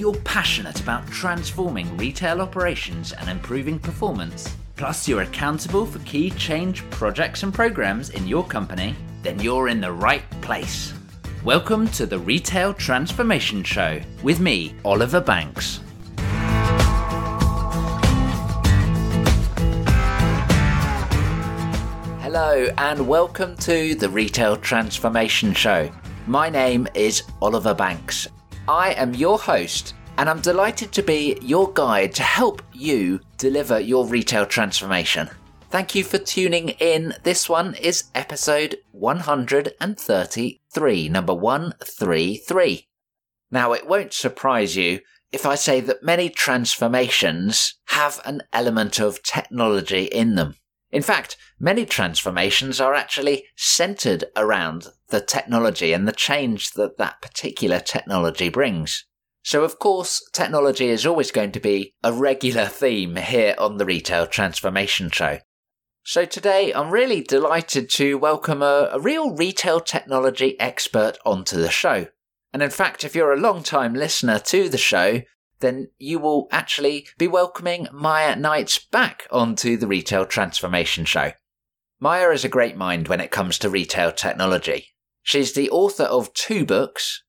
you're 0.00 0.14
passionate 0.24 0.80
about 0.80 1.06
transforming 1.08 1.94
retail 1.98 2.40
operations 2.40 3.12
and 3.12 3.28
improving 3.28 3.78
performance, 3.78 4.56
plus 4.76 5.06
you're 5.06 5.20
accountable 5.20 5.84
for 5.84 5.98
key 6.00 6.30
change 6.30 6.88
projects 6.88 7.42
and 7.42 7.52
programs 7.52 8.08
in 8.08 8.26
your 8.26 8.42
company, 8.42 8.96
then 9.22 9.38
you're 9.40 9.68
in 9.68 9.78
the 9.78 9.92
right 9.92 10.22
place. 10.40 10.94
Welcome 11.44 11.86
to 11.88 12.06
the 12.06 12.18
Retail 12.18 12.72
Transformation 12.72 13.62
Show 13.62 14.00
with 14.22 14.40
me, 14.40 14.74
Oliver 14.86 15.20
Banks. 15.20 15.80
Hello, 22.22 22.68
and 22.78 23.06
welcome 23.06 23.54
to 23.56 23.94
the 23.96 24.08
Retail 24.08 24.56
Transformation 24.56 25.52
Show. 25.52 25.92
My 26.26 26.48
name 26.48 26.88
is 26.94 27.22
Oliver 27.42 27.74
Banks. 27.74 28.28
I 28.68 28.92
am 28.92 29.14
your 29.14 29.36
host, 29.36 29.94
and 30.20 30.28
I'm 30.28 30.42
delighted 30.42 30.92
to 30.92 31.02
be 31.02 31.38
your 31.40 31.72
guide 31.72 32.14
to 32.16 32.22
help 32.22 32.60
you 32.74 33.20
deliver 33.38 33.80
your 33.80 34.06
retail 34.06 34.44
transformation. 34.44 35.30
Thank 35.70 35.94
you 35.94 36.04
for 36.04 36.18
tuning 36.18 36.68
in. 36.78 37.14
This 37.22 37.48
one 37.48 37.74
is 37.76 38.10
episode 38.14 38.76
133, 38.92 41.08
number 41.08 41.32
133. 41.32 42.88
Now, 43.50 43.72
it 43.72 43.88
won't 43.88 44.12
surprise 44.12 44.76
you 44.76 45.00
if 45.32 45.46
I 45.46 45.54
say 45.54 45.80
that 45.80 46.02
many 46.02 46.28
transformations 46.28 47.76
have 47.86 48.20
an 48.26 48.42
element 48.52 49.00
of 49.00 49.22
technology 49.22 50.04
in 50.04 50.34
them. 50.34 50.56
In 50.92 51.00
fact, 51.00 51.38
many 51.58 51.86
transformations 51.86 52.78
are 52.78 52.92
actually 52.92 53.44
centered 53.56 54.26
around 54.36 54.88
the 55.08 55.22
technology 55.22 55.94
and 55.94 56.06
the 56.06 56.12
change 56.12 56.72
that 56.72 56.98
that 56.98 57.22
particular 57.22 57.80
technology 57.80 58.50
brings. 58.50 59.06
So, 59.42 59.64
of 59.64 59.78
course, 59.78 60.22
technology 60.32 60.88
is 60.88 61.06
always 61.06 61.30
going 61.30 61.52
to 61.52 61.60
be 61.60 61.94
a 62.04 62.12
regular 62.12 62.66
theme 62.66 63.16
here 63.16 63.54
on 63.58 63.78
the 63.78 63.86
Retail 63.86 64.26
Transformation 64.26 65.10
Show. 65.10 65.38
So, 66.04 66.24
today 66.24 66.72
I'm 66.72 66.90
really 66.90 67.22
delighted 67.22 67.88
to 67.90 68.18
welcome 68.18 68.62
a, 68.62 68.90
a 68.92 69.00
real 69.00 69.34
retail 69.34 69.80
technology 69.80 70.58
expert 70.60 71.16
onto 71.24 71.56
the 71.56 71.70
show. 71.70 72.08
And 72.52 72.62
in 72.62 72.70
fact, 72.70 73.04
if 73.04 73.14
you're 73.14 73.32
a 73.32 73.40
long 73.40 73.62
time 73.62 73.94
listener 73.94 74.38
to 74.40 74.68
the 74.68 74.78
show, 74.78 75.22
then 75.60 75.88
you 75.98 76.18
will 76.18 76.48
actually 76.50 77.06
be 77.16 77.28
welcoming 77.28 77.86
Miya 77.92 78.36
Knights 78.36 78.78
back 78.78 79.26
onto 79.30 79.76
the 79.76 79.86
Retail 79.86 80.26
Transformation 80.26 81.04
Show. 81.04 81.32
Miya 82.00 82.30
is 82.30 82.44
a 82.44 82.48
great 82.48 82.76
mind 82.76 83.08
when 83.08 83.20
it 83.20 83.30
comes 83.30 83.58
to 83.58 83.70
retail 83.70 84.10
technology. 84.10 84.88
She's 85.22 85.52
the 85.52 85.70
author 85.70 86.04
of 86.04 86.32
two 86.32 86.64
books. 86.64 87.22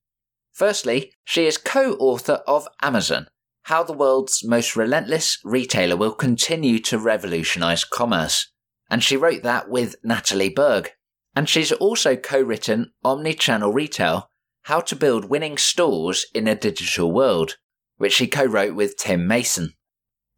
Firstly, 0.62 1.12
she 1.24 1.46
is 1.46 1.58
co 1.58 1.94
author 1.94 2.40
of 2.46 2.68
Amazon 2.80 3.26
How 3.64 3.82
the 3.82 3.92
World's 3.92 4.44
Most 4.44 4.76
Relentless 4.76 5.40
Retailer 5.42 5.96
Will 5.96 6.14
Continue 6.14 6.78
to 6.82 7.00
Revolutionize 7.00 7.82
Commerce. 7.82 8.52
And 8.88 9.02
she 9.02 9.16
wrote 9.16 9.42
that 9.42 9.68
with 9.68 9.96
Natalie 10.04 10.50
Berg. 10.50 10.92
And 11.34 11.48
she's 11.48 11.72
also 11.72 12.14
co 12.14 12.40
written 12.40 12.92
Omnichannel 13.04 13.74
Retail 13.74 14.30
How 14.62 14.78
to 14.82 14.94
Build 14.94 15.24
Winning 15.24 15.58
Stores 15.58 16.26
in 16.32 16.46
a 16.46 16.54
Digital 16.54 17.10
World 17.10 17.56
which 17.96 18.12
she 18.12 18.28
co 18.28 18.44
wrote 18.44 18.76
with 18.76 18.96
Tim 18.96 19.26
Mason. 19.26 19.72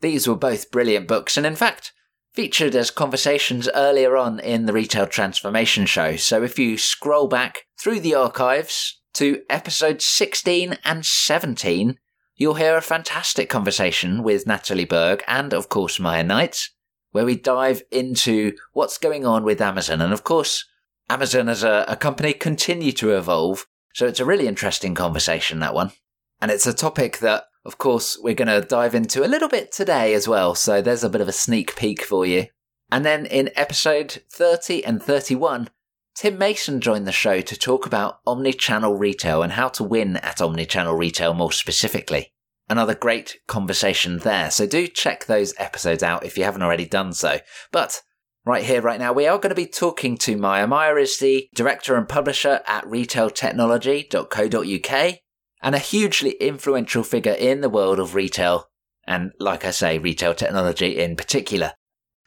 These 0.01 0.27
were 0.27 0.37
both 0.37 0.71
brilliant 0.71 1.07
books, 1.07 1.37
and 1.37 1.45
in 1.45 1.55
fact, 1.55 1.93
featured 2.33 2.75
as 2.75 2.91
conversations 2.91 3.69
earlier 3.75 4.17
on 4.17 4.41
in 4.41 4.65
the 4.65 4.73
Retail 4.73 5.07
Transformation 5.07 5.85
Show. 5.85 6.17
So 6.17 6.43
if 6.43 6.59
you 6.59 6.79
scroll 6.79 7.29
back 7.29 7.65
through 7.79 8.01
the 8.01 8.15
archives 8.15 9.03
to 9.15 9.43
episodes 9.49 10.07
16 10.07 10.79
and 10.85 11.05
17, 11.05 11.99
you'll 12.37 12.55
hear 12.55 12.77
a 12.77 12.83
fantastic 12.83 13.49
conversation 13.49 14.23
with 14.23 14.47
Natalie 14.47 14.85
Berg 14.85 15.23
and, 15.27 15.53
of 15.53 15.69
course, 15.69 15.99
Miya 15.99 16.23
Knight, 16.23 16.69
where 17.13 17.25
we 17.25 17.37
dive 17.37 17.83
into 17.91 18.53
what's 18.73 18.99
going 18.99 19.25
on 19.25 19.45
with 19.45 19.61
Amazon. 19.61 20.01
And 20.01 20.13
of 20.13 20.25
course, 20.25 20.65
Amazon 21.09 21.49
as 21.49 21.63
a, 21.63 21.85
a 21.89 21.97
company 21.97 22.33
continue 22.33 22.93
to 22.93 23.17
evolve. 23.17 23.67
So 23.95 24.07
it's 24.07 24.21
a 24.21 24.25
really 24.25 24.47
interesting 24.47 24.95
conversation, 24.95 25.61
that 25.61 25.75
one. 25.75 25.93
And 26.41 26.51
it's 26.51 26.67
a 26.67 26.75
topic 26.75 27.19
that 27.19 27.45
of 27.65 27.79
course, 27.79 28.19
we're 28.21 28.35
going 28.35 28.49
to 28.49 28.67
dive 28.67 28.95
into 28.95 29.25
a 29.25 29.29
little 29.29 29.49
bit 29.49 29.73
today 29.73 30.13
as 30.13 30.29
well, 30.29 30.55
so 30.55 30.83
there's 30.83 31.05
a 31.05 31.09
bit 31.09 31.23
of 31.23 31.29
a 31.29 31.33
sneak 31.33 31.75
peek 31.77 32.03
for 32.03 32.27
you. 32.27 32.47
And 32.93 33.05
then 33.05 33.25
in 33.25 33.51
episode 33.57 34.23
30 34.31 34.85
and 34.85 35.03
31, 35.03 35.71
Tim 36.15 36.39
Mason 36.39 36.81
joined 36.81 37.09
the 37.09 37.13
show 37.13 37.41
to 37.41 37.59
talk 37.59 37.87
about 37.87 38.21
omni-channel 38.25 38.95
retail 38.95 39.43
and 39.43 39.53
how 39.53 39.67
to 39.69 39.83
win 39.83 40.17
at 40.19 40.41
omni-channel 40.41 40.95
retail 40.95 41.35
more 41.35 41.51
specifically. 41.51 42.33
Another 42.69 42.95
great 42.95 43.41
conversation 43.49 44.21
there, 44.21 44.49
so 44.51 44.65
do 44.67 44.87
check 44.87 45.25
those 45.27 45.55
episodes 45.59 46.05
out 46.05 46.25
if 46.25 46.39
you 46.39 46.45
haven't 46.45 46.63
already 46.63 46.87
done 46.87 47.13
so. 47.13 47.41
But 47.73 48.01
right 48.45 48.63
here, 48.65 48.81
right 48.81 49.01
now, 49.01 49.13
we 49.13 49.27
are 49.27 49.39
going 49.39 49.51
to 49.51 49.57
be 49.57 49.67
talking 49.67 50.17
to 50.19 50.37
Miya. 50.37 50.69
Miya 50.69 50.95
is 50.97 51.19
the 51.19 51.49
director 51.55 51.97
and 51.97 52.09
publisher 52.09 52.61
at 52.67 52.87
retailtechnology.co.uk 52.87 55.19
and 55.63 55.75
a 55.75 55.79
hugely 55.79 56.31
influential 56.33 57.03
figure 57.03 57.33
in 57.33 57.61
the 57.61 57.69
world 57.69 57.99
of 57.99 58.15
retail, 58.15 58.69
and 59.07 59.33
like 59.41 59.65
I 59.65 59.73
say, 59.73 59.99
retail 59.99 60.35
technology 60.35 60.97
in 60.99 61.17
particular. 61.17 61.73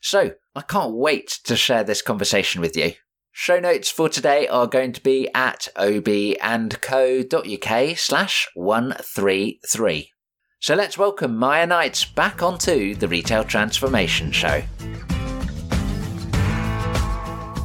So, 0.02 0.34
I 0.56 0.62
can't 0.62 0.94
wait 0.94 1.40
to 1.46 1.56
share 1.56 1.86
this 1.86 2.02
conversation 2.02 2.60
with 2.62 2.76
you. 2.76 2.92
Show 3.40 3.60
notes 3.60 3.92
for 3.92 4.10
today 4.10 4.48
are 4.48 4.66
going 4.66 4.94
to 4.94 5.04
be 5.04 5.30
at 5.32 5.68
obandco.uk 5.76 7.28
slash 7.98 8.48
133. 8.56 10.12
So 10.60 10.74
let's 10.74 10.98
welcome 10.98 11.38
Miya 11.38 11.68
Knights 11.68 12.04
back 12.04 12.42
onto 12.42 12.96
the 12.96 13.08
Retail 13.08 13.44
Transformation 13.44 14.32
Show. 14.32 14.64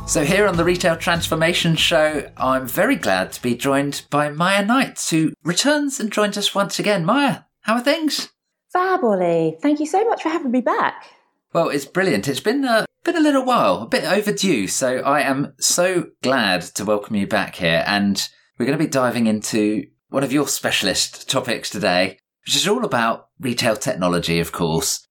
So, 0.06 0.26
here 0.26 0.46
on 0.46 0.58
the 0.58 0.64
Retail 0.64 0.96
Transformation 0.96 1.74
Show, 1.74 2.30
I'm 2.36 2.68
very 2.68 2.96
glad 2.96 3.32
to 3.32 3.40
be 3.40 3.54
joined 3.54 4.02
by 4.10 4.28
Miya 4.28 4.66
Knight, 4.66 5.02
who 5.08 5.32
returns 5.42 5.98
and 5.98 6.12
joins 6.12 6.36
us 6.36 6.54
once 6.54 6.78
again. 6.78 7.06
Miya, 7.06 7.46
how 7.62 7.76
are 7.76 7.80
things? 7.80 8.28
Fab, 8.74 9.02
Ollie. 9.02 9.56
Thank 9.62 9.80
you 9.80 9.86
so 9.86 10.06
much 10.06 10.22
for 10.22 10.28
having 10.28 10.50
me 10.50 10.60
back. 10.60 11.06
Well, 11.52 11.68
it's 11.68 11.84
brilliant. 11.84 12.28
It's 12.28 12.40
been 12.40 12.64
a, 12.64 12.86
been 13.04 13.16
a 13.16 13.20
little 13.20 13.44
while, 13.44 13.82
a 13.82 13.86
bit 13.86 14.04
overdue. 14.04 14.66
So, 14.68 14.98
I 14.98 15.20
am 15.20 15.54
so 15.58 16.06
glad 16.22 16.62
to 16.62 16.84
welcome 16.84 17.16
you 17.16 17.26
back 17.26 17.56
here. 17.56 17.84
And 17.86 18.26
we're 18.58 18.66
going 18.66 18.78
to 18.78 18.84
be 18.84 18.90
diving 18.90 19.26
into 19.26 19.84
one 20.08 20.24
of 20.24 20.32
your 20.32 20.48
specialist 20.48 21.28
topics 21.28 21.70
today, 21.70 22.18
which 22.46 22.56
is 22.56 22.68
all 22.68 22.84
about 22.84 23.28
retail 23.38 23.76
technology, 23.76 24.40
of 24.40 24.52
course 24.52 25.06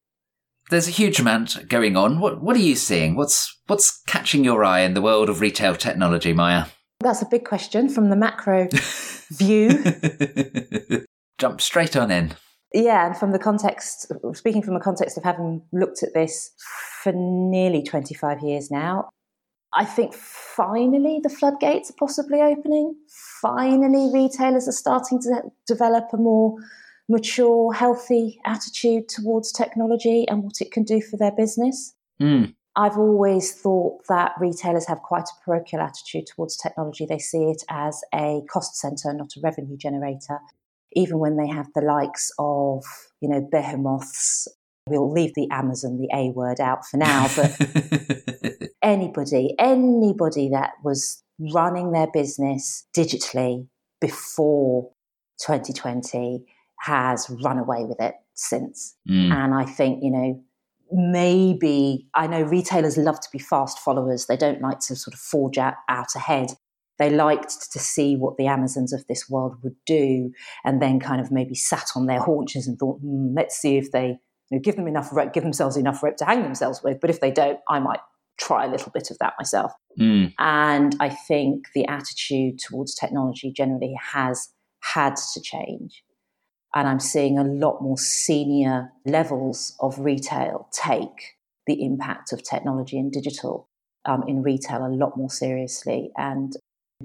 there's 0.71 0.87
a 0.87 0.91
huge 0.91 1.19
amount 1.19 1.67
going 1.67 1.95
on. 1.95 2.19
What 2.19 2.41
what 2.41 2.55
are 2.55 2.59
you 2.59 2.75
seeing? 2.75 3.15
What's 3.15 3.59
what's 3.67 4.01
catching 4.07 4.43
your 4.43 4.63
eye 4.63 4.79
in 4.79 4.95
the 4.95 5.01
world 5.01 5.29
of 5.29 5.41
retail 5.41 5.75
technology, 5.75 6.33
Miya? 6.33 6.69
That's 7.01 7.21
a 7.21 7.27
big 7.29 7.45
question 7.45 7.89
from 7.89 8.09
the 8.09 8.15
macro 8.15 8.69
view. 9.31 9.83
Jump 11.37 11.61
straight 11.61 11.95
on 11.95 12.09
in. 12.09 12.33
Yeah, 12.73 13.05
and 13.05 13.17
from 13.17 13.31
the 13.31 13.39
context, 13.39 14.11
speaking 14.33 14.61
from 14.61 14.75
a 14.75 14.79
context 14.79 15.17
of 15.17 15.23
having 15.23 15.61
looked 15.73 16.03
at 16.03 16.13
this 16.13 16.51
for 17.03 17.11
nearly 17.11 17.83
25 17.83 18.41
years 18.41 18.71
now, 18.71 19.09
I 19.73 19.85
think 19.85 20.13
finally 20.13 21.19
the 21.21 21.29
floodgates 21.29 21.89
are 21.89 21.95
possibly 21.97 22.41
opening. 22.41 22.95
Finally, 23.41 24.11
retailers 24.13 24.67
are 24.67 24.73
starting 24.73 25.19
to 25.21 25.43
develop 25.67 26.09
a 26.13 26.17
more 26.17 26.55
mature, 27.07 27.73
healthy 27.73 28.39
attitude 28.45 29.07
towards 29.09 29.51
technology 29.51 30.25
and 30.27 30.43
what 30.43 30.61
it 30.61 30.71
can 30.71 30.83
do 30.83 31.01
for 31.01 31.17
their 31.17 31.31
business. 31.31 31.93
Mm. 32.21 32.53
I've 32.75 32.97
always 32.97 33.53
thought 33.53 33.99
that 34.07 34.31
retailers 34.39 34.87
have 34.87 34.99
quite 34.99 35.25
a 35.25 35.43
parochial 35.45 35.81
attitude 35.81 36.25
towards 36.27 36.55
technology. 36.55 37.05
They 37.05 37.19
see 37.19 37.49
it 37.49 37.63
as 37.69 38.01
a 38.13 38.41
cost 38.49 38.75
center, 38.75 39.13
not 39.13 39.31
a 39.35 39.41
revenue 39.41 39.75
generator. 39.75 40.39
Even 40.93 41.19
when 41.19 41.37
they 41.37 41.47
have 41.47 41.67
the 41.73 41.81
likes 41.81 42.31
of, 42.37 42.83
you 43.21 43.29
know, 43.29 43.47
behemoths, 43.51 44.47
we'll 44.87 45.11
leave 45.11 45.33
the 45.35 45.47
Amazon, 45.51 45.97
the 45.97 46.09
A 46.13 46.31
word 46.31 46.59
out 46.59 46.85
for 46.85 46.97
now, 46.97 47.29
but 47.35 48.69
anybody, 48.81 49.55
anybody 49.59 50.49
that 50.49 50.71
was 50.83 51.23
running 51.39 51.91
their 51.91 52.07
business 52.11 52.85
digitally 52.95 53.67
before 53.99 54.91
2020 55.45 56.43
has 56.79 57.29
run 57.43 57.57
away 57.57 57.85
with 57.85 57.99
it 57.99 58.15
since. 58.33 58.95
Mm. 59.09 59.31
And 59.31 59.53
I 59.53 59.65
think, 59.65 60.03
you 60.03 60.11
know, 60.11 60.43
maybe 60.91 62.07
I 62.15 62.27
know 62.27 62.41
retailers 62.41 62.97
love 62.97 63.19
to 63.21 63.29
be 63.31 63.39
fast 63.39 63.79
followers. 63.79 64.25
They 64.25 64.37
don't 64.37 64.61
like 64.61 64.79
to 64.81 64.95
sort 64.95 65.13
of 65.13 65.19
forge 65.19 65.57
out, 65.57 65.75
out 65.87 66.15
ahead. 66.15 66.53
They 67.01 67.09
liked 67.09 67.71
to 67.71 67.79
see 67.79 68.15
what 68.15 68.37
the 68.37 68.45
Amazons 68.45 68.93
of 68.93 69.07
this 69.07 69.27
world 69.27 69.55
would 69.63 69.75
do 69.87 70.31
and 70.63 70.79
then 70.79 70.99
kind 70.99 71.19
of 71.19 71.31
maybe 71.31 71.55
sat 71.55 71.87
on 71.95 72.05
their 72.05 72.19
haunches 72.19 72.67
and 72.67 72.77
thought, 72.77 73.03
mm, 73.03 73.33
let's 73.35 73.55
see 73.55 73.77
if 73.77 73.91
they 73.91 74.19
you 74.51 74.57
know, 74.57 74.59
give 74.59 74.75
them 74.75 74.87
enough 74.87 75.09
rope, 75.11 75.33
give 75.33 75.41
themselves 75.41 75.77
enough 75.77 76.03
rope 76.03 76.15
to 76.17 76.25
hang 76.25 76.43
themselves 76.43 76.83
with. 76.83 77.01
But 77.01 77.09
if 77.09 77.19
they 77.19 77.31
don't, 77.31 77.57
I 77.67 77.79
might 77.79 78.01
try 78.39 78.65
a 78.65 78.69
little 78.69 78.91
bit 78.91 79.09
of 79.09 79.17
that 79.17 79.33
myself. 79.39 79.71
Mm. 79.99 80.35
And 80.37 80.95
I 80.99 81.09
think 81.09 81.69
the 81.73 81.87
attitude 81.87 82.59
towards 82.59 82.93
technology 82.93 83.51
generally 83.51 83.95
has 84.13 84.49
had 84.81 85.15
to 85.33 85.41
change. 85.41 86.03
And 86.75 86.87
I'm 86.87 86.99
seeing 86.99 87.39
a 87.39 87.43
lot 87.43 87.81
more 87.81 87.97
senior 87.97 88.91
levels 89.07 89.75
of 89.79 89.97
retail 89.97 90.69
take 90.71 91.35
the 91.65 91.83
impact 91.83 92.31
of 92.31 92.43
technology 92.43 92.99
and 92.99 93.11
digital 93.11 93.69
um, 94.05 94.23
in 94.27 94.43
retail 94.43 94.85
a 94.85 94.93
lot 94.93 95.17
more 95.17 95.31
seriously 95.31 96.11
and 96.15 96.53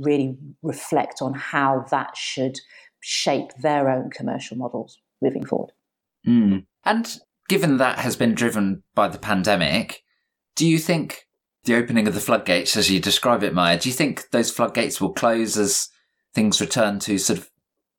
really 0.00 0.36
reflect 0.62 1.22
on 1.22 1.34
how 1.34 1.84
that 1.90 2.16
should 2.16 2.58
shape 3.00 3.52
their 3.60 3.88
own 3.88 4.10
commercial 4.10 4.56
models 4.56 4.98
moving 5.22 5.44
forward. 5.44 5.72
Mm. 6.26 6.66
And 6.84 7.18
given 7.48 7.76
that 7.78 7.98
has 7.98 8.16
been 8.16 8.34
driven 8.34 8.82
by 8.94 9.08
the 9.08 9.18
pandemic, 9.18 10.02
do 10.54 10.66
you 10.66 10.78
think 10.78 11.26
the 11.64 11.76
opening 11.76 12.08
of 12.08 12.14
the 12.14 12.20
floodgates, 12.20 12.76
as 12.76 12.90
you 12.90 13.00
describe 13.00 13.42
it, 13.42 13.54
Miya, 13.54 13.78
do 13.78 13.88
you 13.88 13.94
think 13.94 14.30
those 14.30 14.50
floodgates 14.50 15.00
will 15.00 15.12
close 15.12 15.56
as 15.56 15.88
things 16.34 16.60
return 16.60 16.98
to 17.00 17.18
sort 17.18 17.38
of 17.40 17.50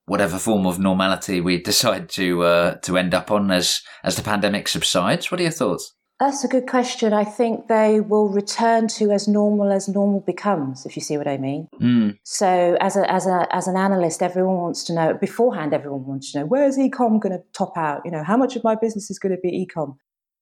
whatever 0.05 0.38
form 0.38 0.65
of 0.65 0.79
normality 0.79 1.41
we 1.41 1.61
decide 1.61 2.09
to 2.09 2.44
uh, 2.44 2.75
to 2.75 2.97
end 2.97 3.13
up 3.13 3.29
on 3.29 3.51
as 3.51 3.81
as 4.03 4.15
the 4.15 4.23
pandemic 4.23 4.67
subsides? 4.67 5.31
What 5.31 5.39
are 5.39 5.44
your 5.44 5.51
thoughts? 5.51 5.94
That's 6.19 6.43
a 6.43 6.47
good 6.47 6.67
question. 6.67 7.13
I 7.13 7.23
think 7.23 7.67
they 7.67 7.99
will 7.99 8.27
return 8.27 8.87
to 8.89 9.11
as 9.11 9.27
normal 9.27 9.71
as 9.71 9.87
normal 9.87 10.21
becomes, 10.21 10.83
if 10.83 10.95
you 10.95 11.01
see 11.01 11.15
what 11.15 11.27
I 11.27 11.37
mean. 11.37 11.67
Mm. 11.79 12.17
So, 12.23 12.75
as 12.81 12.97
a, 12.97 13.11
as 13.11 13.27
a 13.27 13.47
as 13.51 13.67
an 13.67 13.77
analyst, 13.77 14.23
everyone 14.23 14.57
wants 14.57 14.83
to 14.85 14.93
know 14.93 15.13
beforehand. 15.13 15.75
Everyone 15.75 16.07
wants 16.07 16.31
to 16.31 16.39
know 16.39 16.45
where's 16.47 16.75
ecom 16.75 17.21
going 17.21 17.37
to 17.37 17.43
top 17.53 17.77
out. 17.77 18.01
You 18.03 18.09
know, 18.09 18.23
how 18.23 18.35
much 18.35 18.55
of 18.55 18.63
my 18.63 18.73
business 18.73 19.11
is 19.11 19.19
going 19.19 19.35
to 19.35 19.41
be 19.41 19.67
ecom. 19.67 19.95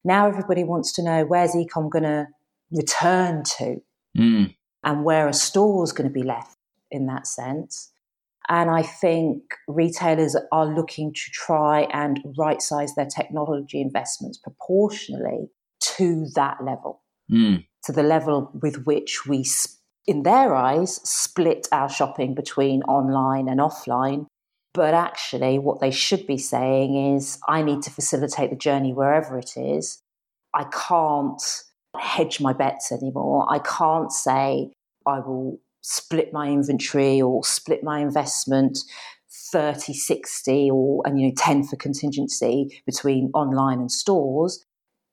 Now, 0.06 0.28
everybody 0.28 0.64
wants 0.64 0.94
to 0.94 1.04
know 1.04 1.26
where's 1.26 1.52
ecom 1.52 1.90
going 1.90 2.04
to 2.04 2.28
return 2.72 3.44
to, 3.58 3.82
mm. 4.18 4.56
and 4.84 5.04
where 5.04 5.28
a 5.28 5.34
store 5.34 5.84
is 5.84 5.92
going 5.92 6.08
to 6.08 6.14
be 6.14 6.24
left 6.24 6.56
in 6.90 7.08
that 7.08 7.28
sense. 7.28 7.92
And 8.48 8.70
I 8.70 8.84
think 8.84 9.42
retailers 9.68 10.38
are 10.54 10.68
looking 10.68 11.12
to 11.12 11.32
try 11.34 11.88
and 11.92 12.22
right 12.38 12.62
size 12.62 12.94
their 12.96 13.08
technology 13.08 13.82
investments 13.82 14.38
proportionally 14.38 15.50
to 15.98 16.28
that 16.36 16.64
level, 16.64 17.02
mm. 17.32 17.66
to 17.84 17.92
the 17.92 18.04
level 18.04 18.52
with 18.62 18.86
which 18.86 19.26
we, 19.26 19.46
in 20.08 20.24
their 20.24 20.54
eyes, 20.54 20.96
split 21.08 21.68
our 21.72 21.90
shopping 21.90 22.36
between 22.36 22.82
online 22.84 23.48
and 23.48 23.60
offline. 23.60 24.28
But 24.74 24.94
actually, 24.94 25.58
what 25.58 25.80
they 25.80 25.92
should 25.92 26.28
be 26.28 26.38
saying 26.38 27.16
is, 27.16 27.40
I 27.48 27.62
need 27.62 27.82
to 27.84 27.92
facilitate 27.92 28.50
the 28.50 28.58
journey 28.58 28.94
wherever 28.94 29.38
it 29.38 29.52
is. 29.56 30.02
I 30.54 30.66
can't 30.66 31.42
hedge 31.98 32.42
my 32.42 32.54
bets 32.54 32.92
anymore. 32.92 33.46
I 33.50 33.60
can't 33.60 34.12
say 34.12 34.72
I 35.06 35.20
will 35.20 35.60
split 35.82 36.34
my 36.34 36.50
inventory 36.50 37.22
or 37.22 37.44
split 37.44 37.84
my 37.84 38.00
investment 38.00 38.80
30 39.52 39.94
60 39.94 40.70
or 40.72 41.04
and 41.06 41.20
you 41.20 41.28
know 41.28 41.34
10 41.38 41.66
for 41.66 41.76
contingency 41.76 42.82
between 42.86 43.30
online 43.34 43.80
and 43.80 43.92
stores 43.92 44.65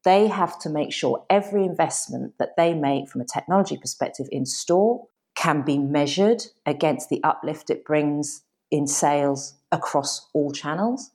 they 0.04 0.26
have 0.26 0.58
to 0.60 0.68
make 0.68 0.92
sure 0.92 1.24
every 1.30 1.64
investment 1.64 2.34
that 2.38 2.56
they 2.56 2.74
make 2.74 3.08
from 3.08 3.20
a 3.20 3.26
technology 3.26 3.76
perspective 3.76 4.26
in 4.32 4.44
store 4.44 5.06
can 5.34 5.62
be 5.62 5.78
measured 5.78 6.42
against 6.66 7.08
the 7.08 7.22
uplift 7.22 7.70
it 7.70 7.84
brings 7.84 8.42
in 8.70 8.86
sales 8.86 9.54
across 9.70 10.28
all 10.34 10.52
channels. 10.52 11.10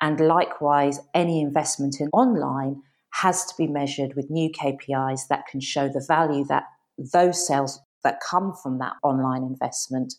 And 0.00 0.20
likewise, 0.20 1.00
any 1.14 1.40
investment 1.40 2.00
in 2.00 2.08
online 2.12 2.82
has 3.14 3.44
to 3.46 3.54
be 3.58 3.66
measured 3.66 4.14
with 4.14 4.30
new 4.30 4.50
KPIs 4.50 5.28
that 5.28 5.46
can 5.50 5.60
show 5.60 5.88
the 5.88 6.04
value 6.06 6.44
that 6.44 6.64
those 7.12 7.46
sales 7.46 7.80
that 8.04 8.20
come 8.20 8.54
from 8.62 8.78
that 8.78 8.94
online 9.02 9.42
investment 9.42 10.14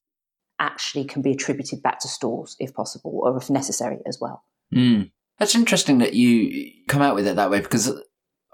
actually 0.60 1.06
can 1.06 1.21
be 1.21 1.31
attributed 1.31 1.81
back 1.81 2.00
to 2.00 2.07
stores 2.07 2.57
if 2.60 2.74
possible 2.74 3.21
or 3.24 3.38
if 3.38 3.50
necessary 3.50 4.00
as 4.06 4.19
well. 4.19 4.44
Mm. 4.74 5.12
That's 5.38 5.56
interesting 5.56 6.00
that 6.00 6.13
you 6.13 6.71
come 6.89 7.01
out 7.01 7.16
with 7.16 7.25
it 7.25 7.38
that 7.38 7.50
way 7.50 7.62
because 7.62 8.01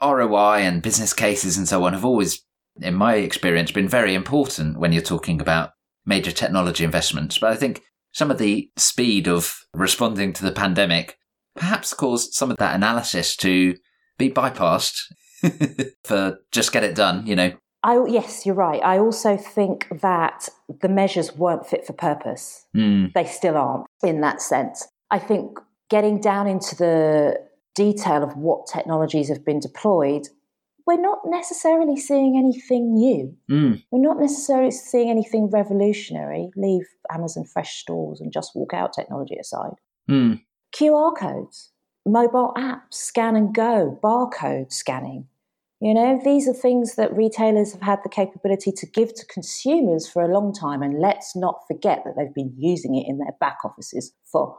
ROI 0.01 0.59
and 0.59 0.81
business 0.81 1.13
cases 1.13 1.57
and 1.57 1.67
so 1.67 1.83
on 1.83 1.93
have 1.93 2.05
always, 2.05 2.43
in 2.81 2.95
my 2.95 3.15
experience, 3.15 3.71
been 3.71 3.87
very 3.87 4.13
important 4.13 4.79
when 4.79 4.91
you're 4.91 5.01
talking 5.01 5.41
about 5.41 5.71
major 6.05 6.31
technology 6.31 6.83
investments. 6.83 7.37
But 7.37 7.51
I 7.51 7.55
think 7.55 7.81
some 8.11 8.31
of 8.31 8.37
the 8.37 8.69
speed 8.77 9.27
of 9.27 9.55
responding 9.73 10.33
to 10.33 10.43
the 10.43 10.51
pandemic 10.51 11.17
perhaps 11.55 11.93
caused 11.93 12.33
some 12.33 12.51
of 12.51 12.57
that 12.57 12.75
analysis 12.75 13.35
to 13.37 13.75
be 14.17 14.29
bypassed 14.29 14.97
for 16.03 16.39
just 16.51 16.71
get 16.71 16.83
it 16.83 16.95
done, 16.95 17.25
you 17.25 17.35
know. 17.35 17.51
I, 17.83 18.03
yes, 18.07 18.45
you're 18.45 18.55
right. 18.55 18.81
I 18.83 18.97
also 18.97 19.37
think 19.37 19.87
that 20.01 20.49
the 20.81 20.89
measures 20.89 21.35
weren't 21.35 21.67
fit 21.67 21.85
for 21.85 21.93
purpose. 21.93 22.65
Mm. 22.75 23.13
They 23.13 23.25
still 23.25 23.57
aren't 23.57 23.85
in 24.01 24.21
that 24.21 24.41
sense. 24.41 24.87
I 25.11 25.19
think 25.19 25.59
getting 25.89 26.19
down 26.19 26.47
into 26.47 26.75
the 26.75 27.35
detail 27.75 28.23
of 28.23 28.35
what 28.35 28.67
technologies 28.67 29.29
have 29.29 29.45
been 29.45 29.59
deployed, 29.59 30.27
we're 30.87 31.01
not 31.01 31.19
necessarily 31.25 31.97
seeing 31.97 32.37
anything 32.37 32.93
new. 32.93 33.35
Mm. 33.49 33.83
We're 33.91 34.07
not 34.07 34.19
necessarily 34.19 34.71
seeing 34.71 35.09
anything 35.09 35.49
revolutionary. 35.49 36.51
Leave 36.55 36.85
Amazon 37.11 37.45
Fresh 37.45 37.79
stores 37.79 38.21
and 38.21 38.31
just 38.31 38.55
walk 38.55 38.73
out 38.73 38.93
technology 38.93 39.35
aside. 39.39 39.73
Mm. 40.09 40.41
QR 40.75 41.17
codes, 41.17 41.71
mobile 42.05 42.53
apps, 42.57 42.93
scan 42.93 43.35
and 43.35 43.53
go, 43.53 43.99
barcode 44.03 44.71
scanning. 44.71 45.27
You 45.81 45.93
know, 45.93 46.19
these 46.23 46.47
are 46.47 46.53
things 46.53 46.95
that 46.95 47.15
retailers 47.15 47.73
have 47.73 47.81
had 47.81 47.99
the 48.03 48.09
capability 48.09 48.71
to 48.71 48.85
give 48.85 49.13
to 49.15 49.25
consumers 49.25 50.07
for 50.07 50.23
a 50.23 50.33
long 50.33 50.53
time. 50.53 50.81
And 50.81 50.99
let's 50.99 51.35
not 51.35 51.61
forget 51.67 52.03
that 52.05 52.13
they've 52.17 52.33
been 52.33 52.53
using 52.57 52.95
it 52.95 53.07
in 53.07 53.17
their 53.17 53.35
back 53.39 53.57
offices 53.63 54.13
for 54.25 54.57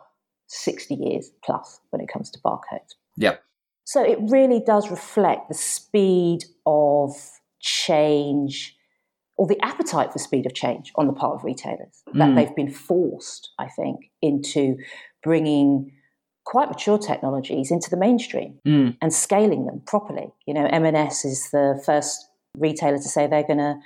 60 0.49 0.95
years 0.95 1.31
plus 1.43 1.81
when 1.91 2.01
it 2.01 2.09
comes 2.09 2.31
to 2.31 2.41
barcodes. 2.41 2.95
Yep. 3.17 3.43
So 3.85 4.03
it 4.05 4.19
really 4.21 4.61
does 4.67 4.91
reflect 4.91 5.49
the 5.49 5.55
speed 5.55 6.45
of 6.67 7.13
change 7.61 8.77
or 9.37 9.47
the 9.47 9.61
appetite 9.63 10.13
for 10.13 10.19
speed 10.19 10.47
of 10.47 10.55
change 10.55 10.93
on 10.97 11.07
the 11.07 11.13
part 11.13 11.35
of 11.35 11.45
retailers 11.45 12.03
that 12.15 12.31
Mm. 12.31 12.35
they've 12.37 12.57
been 12.57 12.71
forced, 12.71 13.51
I 13.59 13.69
think, 13.69 14.11
into 14.23 14.77
bringing 15.23 15.93
quite 16.45 16.69
mature 16.69 16.97
technologies 16.97 17.71
into 17.71 17.91
the 17.91 17.97
mainstream 17.97 18.61
Mm. 18.65 18.97
and 19.03 19.13
scaling 19.13 19.67
them 19.67 19.81
properly. 19.87 20.33
You 20.47 20.55
know, 20.55 20.65
M&S 20.67 21.25
is 21.25 21.51
the 21.51 21.81
first 21.85 22.29
retailer 22.57 22.97
to 22.99 23.09
say 23.09 23.27
they're 23.27 23.43
going 23.43 23.59
to 23.59 23.79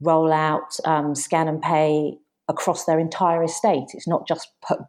roll 0.00 0.32
out 0.32 0.78
um, 0.84 1.14
scan 1.14 1.48
and 1.48 1.60
pay 1.60 2.18
across 2.48 2.84
their 2.84 2.98
entire 3.00 3.42
estate. 3.42 3.94
It's 3.94 4.06
not 4.08 4.26
just 4.28 4.48
put 4.66 4.80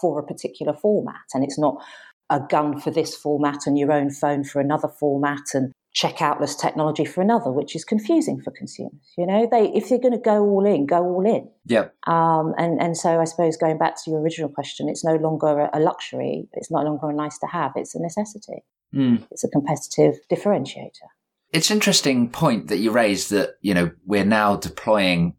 for 0.00 0.18
a 0.18 0.22
particular 0.22 0.72
format, 0.72 1.20
and 1.34 1.44
it's 1.44 1.58
not 1.58 1.82
a 2.30 2.40
gun 2.40 2.80
for 2.80 2.90
this 2.90 3.14
format 3.14 3.66
and 3.66 3.78
your 3.78 3.92
own 3.92 4.10
phone 4.10 4.44
for 4.44 4.60
another 4.60 4.88
format 4.88 5.42
and 5.52 5.72
checkoutless 5.94 6.58
technology 6.58 7.04
for 7.04 7.20
another, 7.20 7.50
which 7.50 7.74
is 7.74 7.84
confusing 7.84 8.40
for 8.40 8.52
consumers. 8.52 9.12
You 9.18 9.26
know, 9.26 9.48
they 9.50 9.72
if 9.74 9.88
they're 9.88 9.98
going 9.98 10.12
to 10.12 10.18
go 10.18 10.44
all 10.44 10.64
in, 10.64 10.86
go 10.86 11.02
all 11.02 11.26
in. 11.26 11.50
Yeah. 11.66 11.88
Um, 12.06 12.54
and 12.56 12.80
and 12.80 12.96
so 12.96 13.20
I 13.20 13.24
suppose 13.24 13.56
going 13.56 13.78
back 13.78 14.02
to 14.04 14.10
your 14.10 14.20
original 14.20 14.48
question, 14.48 14.88
it's 14.88 15.04
no 15.04 15.16
longer 15.16 15.68
a 15.72 15.80
luxury. 15.80 16.48
It's 16.52 16.70
no 16.70 16.82
longer 16.82 17.10
a 17.10 17.14
nice 17.14 17.38
to 17.38 17.46
have. 17.46 17.72
It's 17.74 17.94
a 17.94 18.00
necessity. 18.00 18.64
Mm. 18.94 19.26
It's 19.30 19.44
a 19.44 19.48
competitive 19.48 20.20
differentiator. 20.30 21.08
It's 21.52 21.70
interesting 21.70 22.30
point 22.30 22.68
that 22.68 22.78
you 22.78 22.92
raised 22.92 23.30
that, 23.30 23.56
you 23.60 23.74
know, 23.74 23.90
we're 24.06 24.24
now 24.24 24.56
deploying 24.56 25.34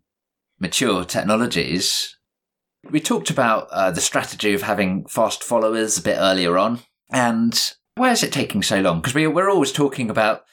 mature 0.60 1.05
technologies. 1.05 2.17
We 2.89 3.00
talked 3.00 3.29
about 3.29 3.67
uh, 3.71 3.91
the 3.91 4.01
strategy 4.01 4.53
of 4.53 4.63
having 4.63 5.05
fast 5.05 5.43
followers 5.43 5.97
a 5.97 6.01
bit 6.01 6.17
earlier 6.17 6.57
on. 6.57 6.79
And 7.11 7.59
why 7.95 8.11
is 8.11 8.23
it 8.23 8.33
taking 8.33 8.63
so 8.63 8.81
long? 8.81 9.00
Because 9.00 9.13
we, 9.13 9.27
we're 9.27 9.50
always 9.50 9.71
talking 9.71 10.09
about 10.09 10.43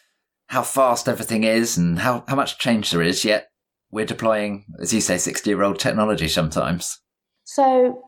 how 0.49 0.63
fast 0.63 1.09
everything 1.09 1.45
is 1.45 1.77
and 1.77 1.99
how, 1.99 2.25
how 2.29 2.37
much 2.37 2.59
change 2.59 2.91
there 2.91 3.03
is, 3.03 3.25
yet 3.25 3.51
we're 3.91 4.07
deploying, 4.07 4.65
as 4.81 4.93
you 4.93 5.01
say, 5.01 5.19
60 5.19 5.49
year 5.49 5.63
old 5.63 5.79
technology 5.79 6.29
sometimes. 6.29 7.01
So 7.45 8.03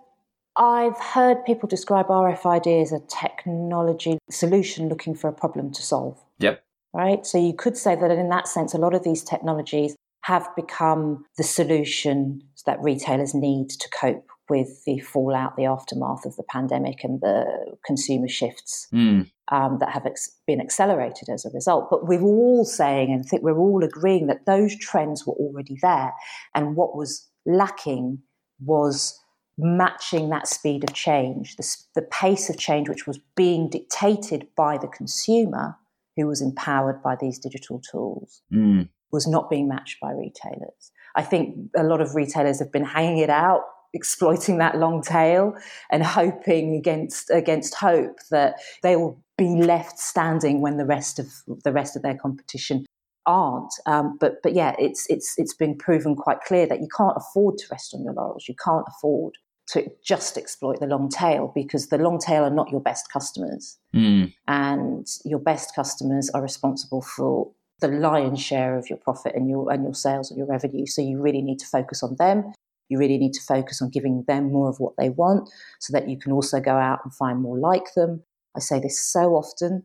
I've 0.56 0.98
heard 0.98 1.44
people 1.44 1.68
describe 1.68 2.08
RFID 2.08 2.82
as 2.82 2.92
a 2.92 3.00
technology 3.08 4.18
solution 4.30 4.88
looking 4.88 5.14
for 5.14 5.28
a 5.28 5.32
problem 5.32 5.72
to 5.72 5.82
solve. 5.82 6.18
Yep. 6.38 6.62
Right? 6.92 7.24
So 7.24 7.38
you 7.38 7.54
could 7.54 7.76
say 7.76 7.94
that 7.94 8.10
in 8.10 8.28
that 8.30 8.48
sense, 8.48 8.74
a 8.74 8.78
lot 8.78 8.94
of 8.94 9.04
these 9.04 9.22
technologies 9.22 9.94
have 10.22 10.46
become 10.56 11.24
the 11.36 11.42
solution 11.42 12.42
that 12.66 12.80
retailers 12.82 13.34
need 13.34 13.70
to 13.70 13.88
cope 13.90 14.26
with 14.48 14.84
the 14.84 14.98
fallout, 14.98 15.56
the 15.56 15.64
aftermath 15.64 16.26
of 16.26 16.34
the 16.36 16.42
pandemic 16.42 17.04
and 17.04 17.20
the 17.20 17.76
consumer 17.86 18.28
shifts 18.28 18.88
Mm. 18.92 19.30
um, 19.52 19.78
that 19.78 19.90
have 19.90 20.06
ex- 20.06 20.36
been 20.46 20.60
accelerated 20.60 21.28
as 21.28 21.44
a 21.44 21.50
result. 21.50 21.88
But 21.88 22.06
we're 22.08 22.22
all 22.22 22.64
saying, 22.64 23.12
and 23.12 23.20
I 23.20 23.28
think 23.28 23.42
we're 23.42 23.58
all 23.58 23.82
agreeing 23.84 24.26
that 24.26 24.46
those 24.46 24.76
trends 24.76 25.24
were 25.26 25.34
already 25.34 25.78
there. 25.80 26.12
And 26.54 26.74
what 26.76 26.96
was 26.96 27.28
lacking 27.46 28.18
was 28.62 29.18
matching 29.56 30.30
that 30.30 30.48
speed 30.48 30.82
of 30.84 30.94
change, 30.94 31.56
the, 31.56 31.76
the 31.94 32.02
pace 32.02 32.50
of 32.50 32.58
change, 32.58 32.88
which 32.88 33.06
was 33.06 33.18
being 33.36 33.68
dictated 33.70 34.48
by 34.56 34.78
the 34.78 34.88
consumer 34.88 35.76
who 36.16 36.26
was 36.26 36.42
empowered 36.42 37.02
by 37.02 37.16
these 37.20 37.38
digital 37.38 37.80
tools, 37.80 38.42
Mm. 38.52 38.88
Was 39.12 39.26
not 39.26 39.50
being 39.50 39.68
matched 39.68 39.98
by 40.00 40.12
retailers. 40.12 40.92
I 41.16 41.22
think 41.22 41.56
a 41.76 41.82
lot 41.82 42.00
of 42.00 42.14
retailers 42.14 42.58
have 42.60 42.72
been 42.72 42.84
hanging 42.84 43.18
it 43.18 43.30
out 43.30 43.62
exploiting 43.92 44.58
that 44.58 44.78
long 44.78 45.02
tail 45.02 45.52
and 45.90 46.04
hoping 46.04 46.76
against 46.76 47.28
against 47.30 47.74
hope 47.74 48.18
that 48.30 48.54
they 48.82 48.94
will 48.94 49.20
be 49.36 49.62
left 49.62 49.98
standing 49.98 50.60
when 50.60 50.76
the 50.76 50.84
rest 50.84 51.18
of 51.18 51.26
the 51.64 51.72
rest 51.72 51.96
of 51.96 52.02
their 52.02 52.16
competition 52.16 52.86
aren't. 53.26 53.72
Um, 53.86 54.16
but 54.20 54.42
but 54.42 54.54
yeah, 54.54 54.74
it's 54.78 55.06
it's 55.08 55.34
it's 55.38 55.54
been 55.54 55.76
proven 55.76 56.14
quite 56.14 56.40
clear 56.42 56.66
that 56.66 56.80
you 56.80 56.88
can't 56.96 57.16
afford 57.16 57.58
to 57.58 57.64
rest 57.70 57.94
on 57.94 58.04
your 58.04 58.14
laurels. 58.14 58.46
You 58.48 58.54
can't 58.62 58.86
afford 58.88 59.34
to 59.68 59.88
just 60.04 60.36
exploit 60.36 60.80
the 60.80 60.86
long 60.86 61.08
tail 61.08 61.52
because 61.54 61.88
the 61.88 61.98
long 61.98 62.18
tail 62.18 62.44
are 62.44 62.50
not 62.50 62.70
your 62.70 62.80
best 62.80 63.10
customers, 63.12 63.78
mm. 63.94 64.32
and 64.48 65.06
your 65.24 65.38
best 65.38 65.74
customers 65.74 66.30
are 66.30 66.42
responsible 66.42 67.02
for 67.02 67.50
the 67.80 67.88
lion's 67.88 68.40
share 68.40 68.78
of 68.78 68.88
your 68.88 68.99
profit 68.99 69.34
and 69.34 69.49
your 69.49 69.70
and 69.72 69.84
your 69.84 69.94
sales 69.94 70.30
and 70.30 70.38
your 70.38 70.46
revenue. 70.46 70.87
So 70.87 71.02
you 71.02 71.20
really 71.20 71.42
need 71.42 71.58
to 71.58 71.66
focus 71.66 72.02
on 72.02 72.16
them. 72.16 72.52
You 72.88 72.99
really 72.99 73.18
need 73.18 73.34
to 73.34 73.42
focus 73.42 73.80
on 73.80 73.90
giving 73.90 74.25
them 74.26 74.52
more 74.52 74.68
of 74.68 74.80
what 74.80 74.94
they 74.99 75.10
want 75.10 75.49
so 75.78 75.92
that 75.92 76.08
you 76.08 76.18
can 76.18 76.32
also 76.32 76.60
go 76.60 76.76
out 76.76 77.00
and 77.04 77.14
find 77.14 77.40
more 77.40 77.56
like 77.56 77.94
them. 77.94 78.25
I 78.56 78.60
say 78.60 78.80
this 78.80 79.00
so 79.00 79.37
often 79.37 79.84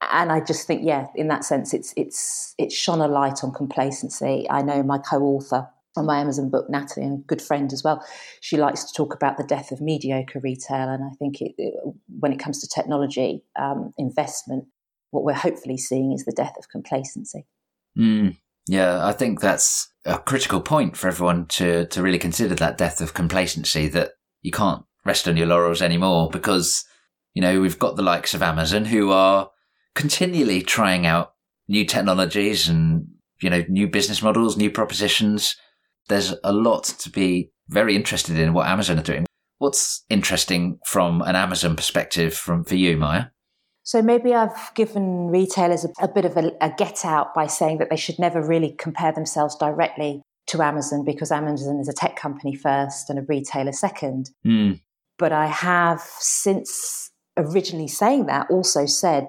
and 0.00 0.30
I 0.30 0.40
just 0.40 0.66
think, 0.66 0.82
yeah, 0.84 1.06
in 1.14 1.28
that 1.28 1.44
sense, 1.44 1.72
it's 1.72 1.92
it's 1.96 2.54
it's 2.58 2.74
shone 2.74 3.00
a 3.00 3.08
light 3.08 3.42
on 3.42 3.52
complacency. 3.52 4.46
I 4.50 4.62
know 4.62 4.82
my 4.82 4.98
co-author 4.98 5.68
on 5.96 6.06
my 6.06 6.20
Amazon 6.20 6.50
book, 6.50 6.68
Natalie, 6.68 7.06
and 7.06 7.26
good 7.26 7.40
friend 7.40 7.72
as 7.72 7.82
well. 7.82 8.04
She 8.40 8.58
likes 8.58 8.84
to 8.84 8.92
talk 8.92 9.14
about 9.14 9.38
the 9.38 9.44
death 9.44 9.72
of 9.72 9.80
mediocre 9.80 10.40
retail, 10.40 10.88
and 10.88 11.02
I 11.04 11.14
think 11.18 11.40
it, 11.40 11.54
it, 11.56 11.74
when 12.18 12.32
it 12.32 12.38
comes 12.38 12.60
to 12.60 12.68
technology 12.68 13.42
um, 13.58 13.92
investment, 13.96 14.66
what 15.10 15.24
we're 15.24 15.34
hopefully 15.34 15.78
seeing 15.78 16.12
is 16.12 16.24
the 16.24 16.32
death 16.32 16.54
of 16.58 16.68
complacency. 16.68 17.46
Mm, 17.98 18.36
yeah, 18.66 19.06
I 19.06 19.12
think 19.12 19.40
that's 19.40 19.90
a 20.04 20.18
critical 20.18 20.60
point 20.60 20.96
for 20.96 21.08
everyone 21.08 21.46
to 21.46 21.86
to 21.86 22.02
really 22.02 22.18
consider 22.18 22.54
that 22.56 22.78
death 22.78 23.00
of 23.00 23.14
complacency. 23.14 23.88
That 23.88 24.12
you 24.42 24.52
can't 24.52 24.84
rest 25.04 25.28
on 25.28 25.36
your 25.36 25.46
laurels 25.46 25.82
anymore 25.82 26.28
because 26.30 26.84
you 27.34 27.42
know 27.42 27.60
we've 27.60 27.78
got 27.78 27.96
the 27.96 28.02
likes 28.02 28.34
of 28.34 28.42
Amazon 28.42 28.86
who 28.86 29.10
are 29.10 29.50
continually 29.96 30.62
trying 30.62 31.06
out 31.06 31.32
new 31.68 31.84
technologies 31.84 32.68
and, 32.68 33.08
you 33.40 33.50
know, 33.50 33.64
new 33.68 33.88
business 33.88 34.22
models, 34.22 34.56
new 34.56 34.70
propositions. 34.70 35.56
There's 36.08 36.34
a 36.44 36.52
lot 36.52 36.84
to 36.84 37.10
be 37.10 37.50
very 37.68 37.96
interested 37.96 38.38
in 38.38 38.52
what 38.52 38.68
Amazon 38.68 38.98
are 38.98 39.02
doing. 39.02 39.26
What's 39.58 40.04
interesting 40.08 40.78
from 40.84 41.22
an 41.22 41.34
Amazon 41.34 41.74
perspective 41.74 42.34
from 42.34 42.62
for 42.62 42.76
you, 42.76 42.96
Miya? 42.96 43.32
So 43.86 44.02
maybe 44.02 44.34
I've 44.34 44.74
given 44.74 45.28
retailers 45.28 45.84
a, 45.84 45.90
a 46.00 46.08
bit 46.08 46.24
of 46.24 46.36
a, 46.36 46.50
a 46.60 46.72
get 46.76 47.04
out 47.04 47.32
by 47.34 47.46
saying 47.46 47.78
that 47.78 47.88
they 47.88 47.96
should 47.96 48.18
never 48.18 48.42
really 48.42 48.72
compare 48.72 49.12
themselves 49.12 49.54
directly 49.54 50.22
to 50.48 50.60
Amazon 50.60 51.04
because 51.04 51.30
Amazon 51.30 51.78
is 51.78 51.88
a 51.88 51.92
tech 51.92 52.16
company 52.16 52.56
first 52.56 53.08
and 53.08 53.16
a 53.16 53.22
retailer 53.22 53.70
second. 53.70 54.30
Mm. 54.44 54.80
But 55.18 55.32
I 55.32 55.46
have 55.46 56.00
since 56.18 57.12
originally 57.36 57.86
saying 57.86 58.26
that 58.26 58.50
also 58.50 58.86
said 58.86 59.28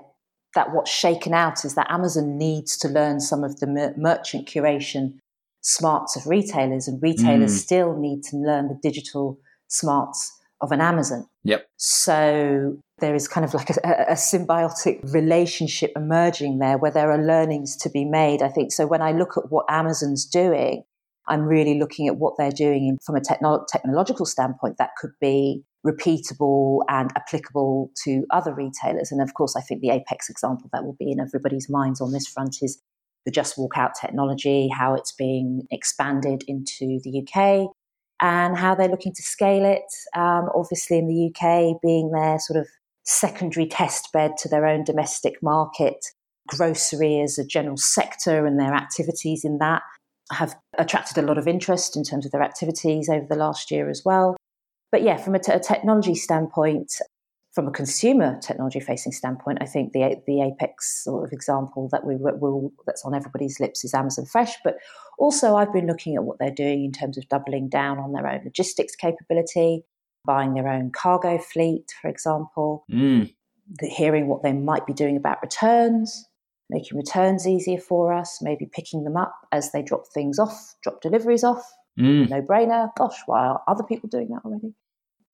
that 0.56 0.74
what's 0.74 0.92
shaken 0.92 1.36
out 1.36 1.64
is 1.64 1.76
that 1.76 1.92
Amazon 1.92 2.40
needs 2.40 2.78
to 2.78 2.88
learn 2.88 3.20
some 3.20 3.44
of 3.44 3.60
the 3.60 3.68
mer- 3.68 3.94
merchant 3.96 4.48
curation 4.48 5.20
smarts 5.62 6.16
of 6.16 6.26
retailers, 6.26 6.88
and 6.88 7.02
retailers 7.02 7.54
mm. 7.54 7.60
still 7.60 7.96
need 7.96 8.24
to 8.24 8.38
learn 8.38 8.70
the 8.70 8.80
digital 8.82 9.38
smarts 9.68 10.32
of 10.62 10.72
an 10.72 10.82
Amazon. 10.82 11.28
Yep. 11.48 11.66
So 11.78 12.78
there 13.00 13.16
is 13.16 13.30
kind 13.30 13.46
of 13.46 13.54
like 13.54 13.70
a, 13.70 14.06
a, 14.10 14.16
symbiotic 14.16 15.00
relationship 15.14 15.94
emerging 15.96 16.60
there 16.60 16.78
where 16.78 16.92
there 16.92 17.10
are 17.10 17.24
learnings 17.24 17.78
to 17.78 17.90
be 17.90 18.04
made. 18.04 18.42
I 18.42 18.50
think 18.50 18.74
so. 18.74 18.86
When 18.86 19.02
I 19.02 19.14
look 19.14 19.38
at 19.38 19.50
what 19.50 19.66
Amazon's 19.70 20.26
doing, 20.26 20.84
I'm 21.26 21.44
really 21.44 21.80
looking 21.80 22.10
at 22.10 22.18
what 22.18 22.34
they're 22.38 22.52
doing 22.52 22.98
from 23.02 23.16
a 23.16 23.22
techno- 23.22 23.64
technological 23.72 24.26
standpoint. 24.26 24.78
That 24.78 24.90
could 25.00 25.14
be 25.22 25.64
repeatable 25.86 26.80
and 26.90 27.12
applicable 27.16 27.92
to 28.04 28.26
other 28.30 28.54
retailers. 28.54 29.14
And 29.14 29.22
of 29.22 29.34
course, 29.34 29.56
I 29.56 29.62
think 29.62 29.80
the 29.80 29.92
Apex 29.92 30.30
example 30.30 30.70
that 30.74 30.84
will 30.84 30.98
be 31.00 31.14
in 31.14 31.22
everybody's 31.22 31.70
minds 31.70 32.02
on 32.02 32.12
this 32.12 32.28
front 32.28 32.58
is 32.62 32.82
the 33.26 33.32
Just 33.32 33.58
Walk 33.58 33.78
Out 33.78 33.92
technology, 34.00 34.68
how 34.68 34.96
it's 34.96 35.14
being 35.14 35.64
expanded 35.72 36.44
into 36.46 37.00
the 37.06 37.24
UK, 37.24 37.70
and 38.20 38.58
how 38.58 38.76
they're 38.76 38.88
looking 38.88 39.14
to 39.14 39.22
scale 39.22 39.66
it. 39.66 39.86
Um, 40.16 40.50
obviously, 40.56 40.98
in 40.98 41.08
the 41.08 41.28
UK, 41.28 41.82
being 41.82 42.12
their 42.12 42.40
sort 42.40 42.60
of 42.60 42.68
secondary 43.04 43.68
test 43.68 44.12
bed 44.12 44.32
to 44.38 44.50
their 44.50 44.66
own 44.66 44.84
domestic 44.84 45.42
market, 45.42 46.06
grocery 46.48 47.22
as 47.22 47.38
a 47.38 47.46
general 47.46 47.78
sector 47.78 48.46
and 48.46 48.60
their 48.60 48.74
activities 48.74 49.44
in 49.44 49.60
that 49.60 49.82
have 50.32 50.56
attracted 50.78 51.18
a 51.18 51.26
lot 51.26 51.38
of 51.38 51.48
interest 51.48 51.96
in 51.96 52.04
terms 52.04 52.26
of 52.26 52.32
their 52.32 52.42
activities 52.42 53.10
over 53.10 53.26
the 53.30 53.36
last 53.36 53.72
year 53.72 53.90
as 53.90 54.02
well. 54.04 54.36
But 54.92 55.04
yeah, 55.04 55.18
from 55.18 55.36
a, 55.36 55.40
t- 55.40 55.52
a 55.52 55.60
technology 55.60 56.16
standpoint, 56.16 56.94
from 57.58 57.68
a 57.68 57.72
consumer 57.72 58.40
technology 58.40 58.80
facing 58.80 59.12
standpoint, 59.12 59.58
I 59.62 59.66
think 59.66 59.92
the 59.92 60.22
the 60.28 60.44
apex 60.44 61.04
sort 61.04 61.26
of 61.26 61.34
example 61.34 61.90
that 61.92 62.06
we 62.06 62.16
we 62.16 62.70
that's 62.86 63.04
on 63.04 63.16
everybody's 63.16 63.60
lips 63.60 63.84
is 63.84 63.96
Amazon 63.96 64.28
Fresh. 64.28 64.58
But 64.64 64.78
also, 65.18 65.56
I've 65.56 65.74
been 65.74 65.88
looking 65.88 66.16
at 66.16 66.24
what 66.24 66.38
they're 66.38 66.52
doing 66.52 66.86
in 66.86 66.92
terms 66.92 67.18
of 67.18 67.28
doubling 67.30 67.68
down 67.68 67.98
on 67.98 68.14
their 68.14 68.28
own 68.28 68.42
logistics 68.44 68.96
capability, 68.96 69.84
buying 70.24 70.54
their 70.54 70.68
own 70.68 70.92
cargo 70.92 71.40
fleet, 71.40 71.92
for 72.00 72.10
example, 72.10 72.86
mm. 72.92 73.34
the, 73.80 73.88
hearing 73.88 74.28
what 74.28 74.44
they 74.44 74.54
might 74.54 74.86
be 74.86 74.94
doing 74.94 75.18
about 75.18 75.42
returns, 75.42 76.30
making 76.70 76.96
returns 76.96 77.48
easier 77.48 77.80
for 77.80 78.14
us, 78.14 78.38
maybe 78.40 78.70
picking 78.72 79.04
them 79.04 79.18
up 79.18 79.34
as 79.52 79.72
they 79.72 79.82
drop 79.82 80.04
things 80.14 80.38
off, 80.38 80.76
drop 80.84 81.02
deliveries 81.02 81.44
off, 81.44 81.66
Mm. 82.00 82.30
No 82.30 82.42
brainer. 82.42 82.90
Gosh, 82.96 83.18
why 83.26 83.48
are 83.48 83.64
other 83.68 83.84
people 83.84 84.10
doing 84.10 84.30
that 84.30 84.46
already? 84.46 84.74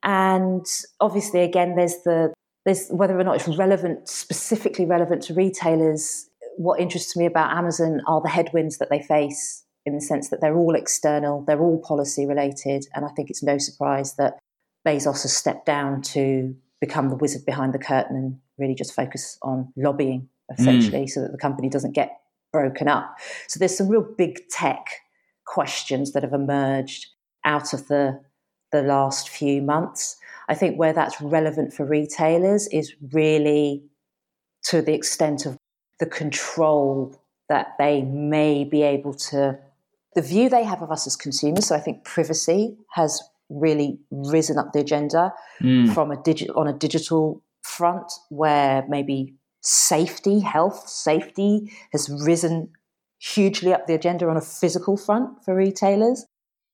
And 0.04 0.66
obviously, 1.00 1.42
again, 1.42 1.76
there's 1.76 1.96
the 2.04 2.34
there's 2.66 2.90
whether 2.90 3.20
or 3.20 3.24
not 3.24 3.36
it's 3.36 3.58
relevant, 3.58 4.08
specifically 4.08 4.86
relevant 4.86 5.24
to 5.24 5.34
retailers. 5.34 6.30
What 6.58 6.80
interests 6.80 7.18
me 7.18 7.26
about 7.26 7.56
Amazon 7.56 8.02
are 8.08 8.22
the 8.22 8.30
headwinds 8.30 8.78
that 8.78 8.90
they 8.90 9.02
face 9.02 9.64
in 9.86 9.96
the 9.96 10.02
sense 10.02 10.30
that 10.30 10.40
they're 10.40 10.56
all 10.56 10.76
external, 10.76 11.44
they're 11.46 11.60
all 11.60 11.82
policy 11.82 12.26
related, 12.26 12.86
and 12.94 13.04
I 13.06 13.10
think 13.10 13.30
it's 13.30 13.44
no 13.44 13.58
surprise 13.58 14.16
that 14.16 14.38
Bezos 14.88 15.24
has 15.24 15.36
stepped 15.36 15.66
down 15.66 16.02
to 16.02 16.56
become 16.80 17.10
the 17.10 17.16
wizard 17.16 17.46
behind 17.46 17.74
the 17.74 17.80
curtain 17.80 18.16
and 18.16 18.40
really 18.58 18.76
just 18.76 18.94
focus 18.94 19.38
on 19.42 19.72
lobbying 19.76 20.30
essentially 20.58 21.06
mm. 21.06 21.10
so 21.10 21.22
that 21.22 21.32
the 21.32 21.38
company 21.38 21.70
doesn't 21.70 21.94
get 21.94 22.18
broken 22.52 22.88
up. 22.88 23.16
So 23.48 23.58
there's 23.58 23.78
some 23.78 23.88
real 23.88 24.06
big 24.18 24.40
tech 24.50 24.86
questions 25.46 26.12
that 26.12 26.24
have 26.24 26.34
emerged 26.34 27.08
out 27.46 27.74
of 27.74 27.88
the 27.88 28.22
the 28.74 28.82
last 28.82 29.30
few 29.30 29.62
months. 29.62 30.18
I 30.50 30.56
think 30.56 30.78
where 30.78 30.92
that's 30.92 31.22
relevant 31.22 31.74
for 31.74 31.86
retailers 31.86 32.68
is 32.68 32.94
really 33.14 33.84
to 34.64 34.82
the 34.82 34.94
extent 34.94 35.46
of 35.46 35.58
the 36.00 36.06
control 36.06 37.16
that 37.48 37.76
they 37.80 38.02
may 38.02 38.66
be 38.66 38.82
able 38.82 39.14
to 39.14 39.58
the 40.16 40.22
view 40.22 40.50
they 40.50 40.64
have 40.64 40.82
of 40.82 40.92
us 40.92 41.08
as 41.08 41.16
consumers. 41.16 41.68
So 41.68 41.76
I 41.76 41.80
think 41.80 42.04
privacy 42.04 42.78
has 42.92 43.22
really 43.50 44.00
risen 44.12 44.58
up 44.58 44.74
the 44.74 44.80
agenda 44.80 45.34
mm. 45.62 45.94
from 45.94 46.12
a 46.12 46.22
digital 46.22 46.58
on 46.60 46.68
a 46.68 46.74
digital 46.74 47.42
front 47.62 48.12
where 48.30 48.86
maybe 48.88 49.34
safety, 49.62 50.40
health, 50.40 50.88
safety 50.88 51.72
has 51.92 52.10
risen 52.26 52.70
hugely 53.20 53.74
up 53.74 53.88
the 53.88 53.94
agenda 53.94 54.28
on 54.28 54.38
a 54.38 54.42
physical 54.42 54.98
front 54.98 55.44
for 55.44 55.56
retailers. 55.56 56.26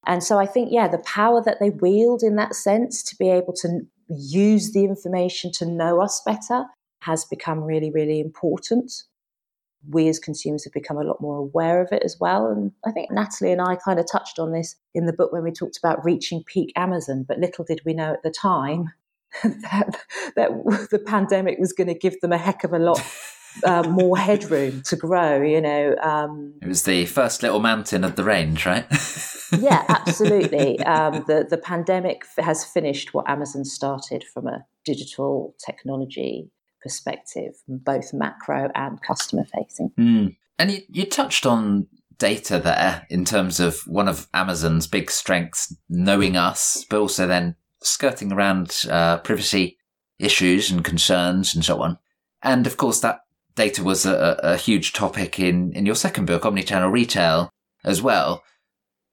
And 0.05 0.23
so 0.23 0.39
I 0.39 0.45
think, 0.45 0.69
yeah, 0.71 0.87
the 0.87 0.99
power 0.99 1.41
that 1.43 1.57
they 1.59 1.69
wield 1.69 2.23
in 2.23 2.35
that 2.37 2.55
sense 2.55 3.03
to 3.03 3.15
be 3.17 3.29
able 3.29 3.53
to 3.53 3.81
use 4.09 4.71
the 4.71 4.83
information 4.83 5.51
to 5.53 5.65
know 5.65 6.01
us 6.01 6.21
better 6.25 6.65
has 7.01 7.25
become 7.25 7.61
really, 7.61 7.91
really 7.91 8.19
important. 8.19 9.03
We 9.87 10.09
as 10.09 10.19
consumers 10.19 10.65
have 10.65 10.73
become 10.73 10.97
a 10.97 11.03
lot 11.03 11.21
more 11.21 11.37
aware 11.37 11.81
of 11.81 11.91
it 11.91 12.03
as 12.03 12.17
well. 12.19 12.47
And 12.47 12.71
I 12.85 12.91
think 12.91 13.11
Natalie 13.11 13.51
and 13.51 13.61
I 13.61 13.77
kind 13.77 13.99
of 13.99 14.05
touched 14.11 14.39
on 14.39 14.51
this 14.51 14.75
in 14.93 15.05
the 15.05 15.13
book 15.13 15.31
when 15.31 15.43
we 15.43 15.51
talked 15.51 15.77
about 15.77 16.03
reaching 16.03 16.43
peak 16.43 16.73
Amazon, 16.75 17.23
but 17.27 17.39
little 17.39 17.63
did 17.63 17.81
we 17.85 17.93
know 17.93 18.13
at 18.13 18.23
the 18.23 18.31
time 18.31 18.91
that, 19.43 19.99
that 20.35 20.87
the 20.91 20.99
pandemic 20.99 21.59
was 21.59 21.71
going 21.71 21.87
to 21.87 21.93
give 21.93 22.19
them 22.19 22.33
a 22.33 22.37
heck 22.37 22.63
of 22.63 22.73
a 22.73 22.79
lot 22.79 22.99
uh, 23.63 23.83
more 23.83 24.17
headroom 24.17 24.81
to 24.85 24.95
grow. 24.95 25.41
You 25.41 25.61
know, 25.61 25.95
um, 26.01 26.53
it 26.61 26.67
was 26.67 26.83
the 26.83 27.05
first 27.05 27.43
little 27.43 27.59
mountain 27.59 28.03
of 28.03 28.15
the 28.15 28.23
range, 28.23 28.65
right? 28.65 28.85
yeah, 29.59 29.85
absolutely. 29.89 30.79
Um, 30.81 31.23
the 31.27 31.45
the 31.49 31.57
pandemic 31.57 32.23
has 32.37 32.65
finished 32.65 33.13
what 33.13 33.29
Amazon 33.29 33.65
started 33.65 34.23
from 34.33 34.47
a 34.47 34.65
digital 34.85 35.55
technology 35.63 36.49
perspective, 36.81 37.53
both 37.67 38.13
macro 38.13 38.71
and 38.75 39.01
customer 39.01 39.43
facing. 39.45 39.91
Mm. 39.99 40.35
And 40.57 40.71
you, 40.71 40.81
you 40.89 41.05
touched 41.05 41.45
on 41.45 41.87
data 42.17 42.59
there 42.59 43.07
in 43.09 43.25
terms 43.25 43.59
of 43.59 43.79
one 43.87 44.07
of 44.07 44.27
Amazon's 44.33 44.87
big 44.87 45.09
strengths, 45.09 45.75
knowing 45.89 46.35
us, 46.35 46.85
but 46.89 46.99
also 46.99 47.25
then 47.25 47.55
skirting 47.81 48.31
around 48.31 48.83
uh, 48.89 49.17
privacy 49.19 49.77
issues 50.19 50.69
and 50.69 50.83
concerns 50.83 51.55
and 51.55 51.63
so 51.63 51.81
on. 51.81 51.97
And 52.43 52.67
of 52.67 52.77
course, 52.77 52.99
that 52.99 53.21
data 53.59 53.83
was 53.83 54.05
a, 54.05 54.39
a 54.41 54.55
huge 54.55 54.93
topic 54.93 55.37
in, 55.37 55.73
in 55.73 55.85
your 55.85 55.95
second 55.95 56.25
book, 56.25 56.43
Omnichannel 56.43 56.91
Retail, 56.91 57.49
as 57.83 58.01
well. 58.01 58.41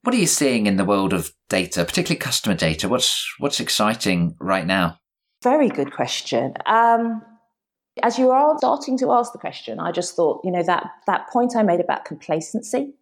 What 0.02 0.14
are 0.14 0.18
you 0.18 0.28
seeing 0.28 0.66
in 0.66 0.76
the 0.76 0.84
world 0.84 1.12
of 1.12 1.32
data, 1.48 1.84
particularly 1.84 2.20
customer 2.20 2.54
data? 2.54 2.88
What's 2.88 3.26
what's 3.38 3.58
exciting 3.58 4.36
right 4.40 4.64
now? 4.64 4.98
Very 5.42 5.68
good 5.68 5.92
question. 5.92 6.54
Um, 6.64 7.22
as 8.04 8.18
you 8.18 8.30
are 8.30 8.56
starting 8.58 8.96
to 8.98 9.10
ask 9.10 9.32
the 9.32 9.38
question, 9.38 9.80
I 9.80 9.90
just 9.90 10.14
thought, 10.14 10.42
you 10.44 10.52
know, 10.52 10.62
that 10.62 10.84
that 11.08 11.28
point 11.28 11.56
I 11.56 11.64
made 11.64 11.80
about 11.80 12.04
complacency 12.04 12.94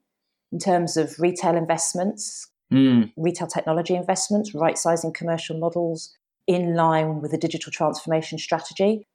in 0.50 0.58
terms 0.58 0.96
of 0.96 1.14
retail 1.18 1.56
investments, 1.56 2.48
mm. 2.72 3.12
retail 3.18 3.48
technology 3.48 3.94
investments, 3.94 4.54
right 4.54 4.78
sizing 4.78 5.12
commercial 5.12 5.58
models 5.58 6.16
in 6.46 6.74
line 6.74 7.20
with 7.20 7.34
a 7.34 7.38
digital 7.38 7.70
transformation 7.70 8.38
strategy, 8.38 9.06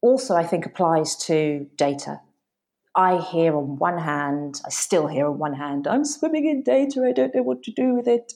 also 0.00 0.34
I 0.34 0.44
think 0.44 0.66
applies 0.66 1.16
to 1.26 1.66
data. 1.76 2.20
I 2.94 3.18
hear 3.18 3.56
on 3.56 3.78
one 3.78 3.98
hand, 3.98 4.60
I 4.66 4.70
still 4.70 5.06
hear 5.06 5.28
on 5.28 5.38
one 5.38 5.54
hand, 5.54 5.86
I'm 5.86 6.04
swimming 6.04 6.46
in 6.46 6.62
data, 6.62 7.04
I 7.06 7.12
don't 7.12 7.34
know 7.34 7.42
what 7.42 7.62
to 7.64 7.70
do 7.70 7.94
with 7.94 8.08
it. 8.08 8.32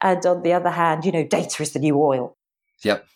And 0.00 0.24
on 0.24 0.42
the 0.42 0.52
other 0.52 0.70
hand, 0.70 1.04
you 1.04 1.10
know, 1.10 1.24
data 1.24 1.62
is 1.62 1.72
the 1.72 1.80
new 1.80 2.00
oil. 2.00 2.36
Yep. 2.84 3.06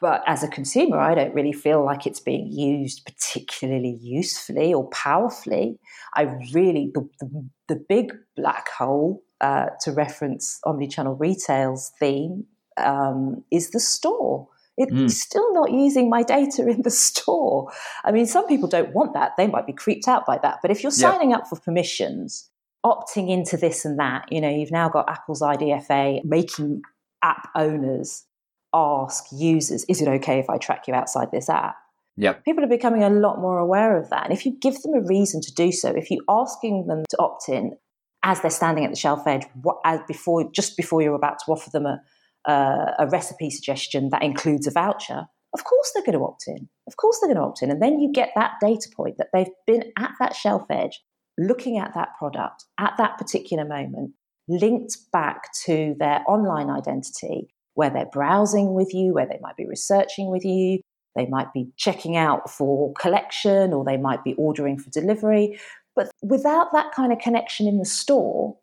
But 0.00 0.22
as 0.26 0.42
a 0.42 0.48
consumer, 0.48 0.98
I 0.98 1.14
don't 1.14 1.34
really 1.34 1.52
feel 1.52 1.84
like 1.84 2.06
it's 2.06 2.20
being 2.20 2.50
used 2.50 3.04
particularly 3.04 3.98
usefully 4.00 4.72
or 4.72 4.88
powerfully. 4.90 5.78
I 6.14 6.22
really, 6.54 6.90
the, 6.94 7.08
the, 7.20 7.48
the 7.68 7.84
big 7.88 8.12
black 8.36 8.68
hole, 8.70 9.22
uh, 9.40 9.66
to 9.82 9.92
reference 9.92 10.58
omnichannel 10.64 11.18
retail's 11.18 11.92
theme, 11.98 12.46
um, 12.76 13.44
is 13.50 13.70
the 13.70 13.80
store. 13.80 14.48
It's 14.80 14.92
mm. 14.92 15.10
still 15.10 15.52
not 15.52 15.70
using 15.70 16.08
my 16.08 16.22
data 16.22 16.66
in 16.68 16.82
the 16.82 16.90
store. 17.08 17.70
I 18.04 18.12
mean, 18.12 18.26
some 18.26 18.46
people 18.46 18.68
don't 18.68 18.94
want 18.94 19.14
that. 19.14 19.32
They 19.36 19.46
might 19.46 19.66
be 19.66 19.72
creeped 19.72 20.08
out 20.08 20.26
by 20.26 20.38
that. 20.38 20.58
But 20.62 20.70
if 20.70 20.82
you're 20.82 20.92
signing 20.92 21.32
up 21.32 21.46
for 21.48 21.60
permissions, 21.60 22.50
opting 22.84 23.30
into 23.30 23.56
this 23.56 23.84
and 23.84 23.98
that, 23.98 24.30
you 24.32 24.40
know, 24.40 24.48
you've 24.48 24.70
now 24.70 24.88
got 24.88 25.08
Apple's 25.08 25.42
IDFA 25.42 26.24
making 26.24 26.82
app 27.22 27.48
owners 27.54 28.24
ask 28.72 29.24
users, 29.32 29.84
is 29.84 30.00
it 30.00 30.08
okay 30.08 30.38
if 30.38 30.48
I 30.48 30.56
track 30.56 30.88
you 30.88 30.94
outside 30.94 31.30
this 31.30 31.50
app? 31.50 31.76
Yep. 32.16 32.44
People 32.44 32.64
are 32.64 32.68
becoming 32.68 33.02
a 33.02 33.10
lot 33.10 33.40
more 33.40 33.58
aware 33.58 33.98
of 33.98 34.10
that. 34.10 34.24
And 34.24 34.32
if 34.32 34.44
you 34.44 34.56
give 34.60 34.80
them 34.82 34.94
a 34.94 35.00
reason 35.00 35.40
to 35.42 35.54
do 35.54 35.72
so, 35.72 35.90
if 35.90 36.10
you're 36.10 36.24
asking 36.28 36.86
them 36.86 37.04
to 37.10 37.18
opt 37.18 37.48
in 37.48 37.76
as 38.22 38.40
they're 38.40 38.50
standing 38.50 38.84
at 38.84 38.90
the 38.90 38.96
shelf 38.96 39.26
edge, 39.26 39.44
what, 39.62 39.78
as 39.84 40.00
before, 40.06 40.50
just 40.52 40.76
before 40.76 41.02
you're 41.02 41.14
about 41.14 41.38
to 41.44 41.52
offer 41.52 41.70
them 41.70 41.86
a, 41.86 42.00
uh, 42.48 42.92
a 42.98 43.06
recipe 43.06 43.50
suggestion 43.50 44.08
that 44.10 44.22
includes 44.22 44.66
a 44.66 44.70
voucher, 44.70 45.26
of 45.52 45.64
course 45.64 45.90
they're 45.94 46.04
going 46.04 46.18
to 46.18 46.24
opt 46.24 46.44
in. 46.46 46.68
Of 46.86 46.96
course 46.96 47.18
they're 47.20 47.28
going 47.28 47.42
to 47.42 47.48
opt 47.48 47.62
in. 47.62 47.70
And 47.70 47.82
then 47.82 47.98
you 48.00 48.12
get 48.12 48.30
that 48.36 48.52
data 48.60 48.88
point 48.94 49.16
that 49.18 49.28
they've 49.32 49.50
been 49.66 49.84
at 49.98 50.12
that 50.20 50.34
shelf 50.34 50.64
edge, 50.70 51.00
looking 51.38 51.78
at 51.78 51.94
that 51.94 52.10
product 52.18 52.64
at 52.78 52.94
that 52.98 53.18
particular 53.18 53.64
moment, 53.64 54.12
linked 54.48 54.96
back 55.12 55.52
to 55.64 55.94
their 55.98 56.22
online 56.28 56.70
identity 56.70 57.48
where 57.74 57.90
they're 57.90 58.06
browsing 58.12 58.74
with 58.74 58.92
you, 58.92 59.14
where 59.14 59.26
they 59.26 59.38
might 59.40 59.56
be 59.56 59.66
researching 59.66 60.30
with 60.30 60.44
you, 60.44 60.80
they 61.16 61.26
might 61.26 61.52
be 61.52 61.70
checking 61.76 62.16
out 62.16 62.50
for 62.50 62.92
collection, 62.94 63.72
or 63.72 63.84
they 63.84 63.96
might 63.96 64.22
be 64.22 64.34
ordering 64.34 64.78
for 64.78 64.90
delivery. 64.90 65.58
But 65.96 66.10
without 66.22 66.72
that 66.72 66.92
kind 66.92 67.12
of 67.12 67.18
connection 67.18 67.66
in 67.66 67.78
the 67.78 67.84
store, 67.84 68.56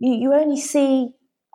you, 0.00 0.12
you 0.14 0.34
only 0.34 0.60
see 0.60 1.10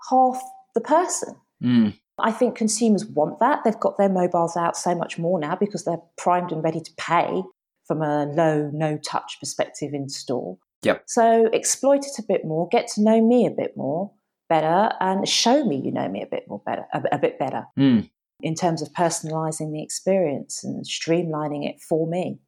half 0.10 0.42
the 0.76 0.82
person. 0.82 1.36
Mm. 1.64 1.98
I 2.18 2.32
think 2.32 2.56
consumers 2.56 3.06
want 3.06 3.40
that. 3.40 3.64
They've 3.64 3.80
got 3.80 3.98
their 3.98 4.10
mobiles 4.10 4.58
out 4.58 4.76
so 4.76 4.94
much 4.94 5.18
more 5.18 5.40
now 5.40 5.56
because 5.56 5.86
they're 5.86 6.02
primed 6.18 6.52
and 6.52 6.64
ready 6.64 6.82
to 6.82 6.92
pay 6.98 7.44
from 7.86 8.02
a 8.02 8.26
low, 8.26 8.70
no 8.74 8.98
touch 8.98 9.38
perspective 9.40 9.94
in 9.94 10.10
store. 10.10 10.58
Yep. 10.84 11.04
So 11.08 11.50
exploit 11.54 12.06
it 12.06 12.20
a 12.20 12.24
bit 12.24 12.46
more, 12.46 12.68
get 12.70 12.88
to 12.90 13.02
know 13.02 13.26
me 13.26 13.46
a 13.46 13.52
bit 13.52 13.76
more, 13.76 14.12
better 14.50 14.92
and 15.00 15.28
show 15.28 15.64
me 15.64 15.78
you 15.78 15.92
know 15.92 16.10
me 16.10 16.22
a 16.22 16.28
bit 16.28 16.44
more 16.50 16.62
better, 16.66 16.86
a, 16.94 17.02
a 17.14 17.18
bit 17.18 17.40
better 17.40 17.66
mm. 17.78 18.10
in 18.42 18.56
terms 18.56 18.82
of 18.82 18.90
personalizing 18.90 19.72
the 19.72 19.82
experience 19.82 20.64
and 20.64 20.84
streamlining 20.86 21.70
it 21.70 21.80
for 21.80 22.08
me. 22.08 22.40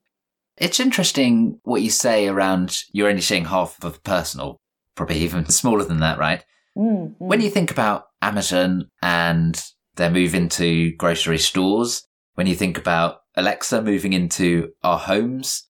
It's 0.57 0.79
interesting 0.79 1.59
what 1.63 1.81
you 1.81 1.89
say 1.89 2.27
around 2.27 2.83
you're 2.91 3.07
only 3.07 3.21
seeing 3.21 3.45
half 3.45 3.81
of 3.83 4.03
personal, 4.03 4.57
probably 4.95 5.17
even 5.17 5.45
smaller 5.49 5.85
than 5.85 5.99
that, 5.99 6.17
right? 6.17 6.43
Mm, 6.81 7.09
mm. 7.09 7.15
When 7.19 7.41
you 7.41 7.49
think 7.49 7.69
about 7.69 8.05
Amazon 8.21 8.89
and 9.01 9.61
their 9.95 10.09
move 10.09 10.33
into 10.33 10.95
grocery 10.95 11.37
stores, 11.37 12.07
when 12.35 12.47
you 12.47 12.55
think 12.55 12.77
about 12.77 13.17
Alexa 13.35 13.81
moving 13.81 14.13
into 14.13 14.71
our 14.83 14.97
homes, 14.97 15.67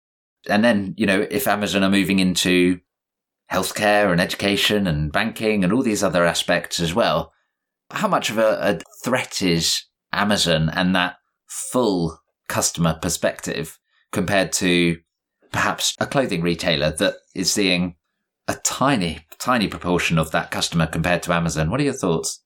and 0.50 0.64
then, 0.64 0.96
you 0.98 1.06
know, 1.06 1.28
if 1.30 1.48
Amazon 1.48 1.84
are 1.84 1.90
moving 1.90 2.20
into 2.20 2.80
healthcare 3.52 4.12
and 4.12 4.22
education 4.22 4.88
and 4.88 5.12
banking 5.12 5.64
and 5.64 5.74
all 5.74 5.84
these 5.84 6.04
other 6.04 6.26
aspects 6.26 6.80
as 6.80 6.94
well. 6.94 7.34
How 7.92 8.08
much 8.08 8.30
of 8.30 8.38
a, 8.38 8.58
a 8.62 8.80
threat 9.04 9.42
is 9.42 9.84
Amazon 10.14 10.70
and 10.70 10.96
that 10.96 11.18
full 11.48 12.18
customer 12.48 12.98
perspective 13.02 13.78
compared 14.12 14.54
to 14.54 14.98
perhaps 15.52 15.96
a 16.00 16.08
clothing 16.08 16.42
retailer 16.42 16.92
that 16.92 17.16
is 17.36 17.52
seeing 17.52 17.96
a 18.48 18.56
tiny, 18.64 19.26
tiny 19.40 19.68
proportion 19.68 20.18
of 20.18 20.32
that 20.32 20.52
customer 20.52 20.88
compared 20.88 21.24
to 21.24 21.34
Amazon? 21.34 21.70
What 21.70 21.80
are 21.80 21.84
your 21.84 21.94
thoughts? 21.94 22.44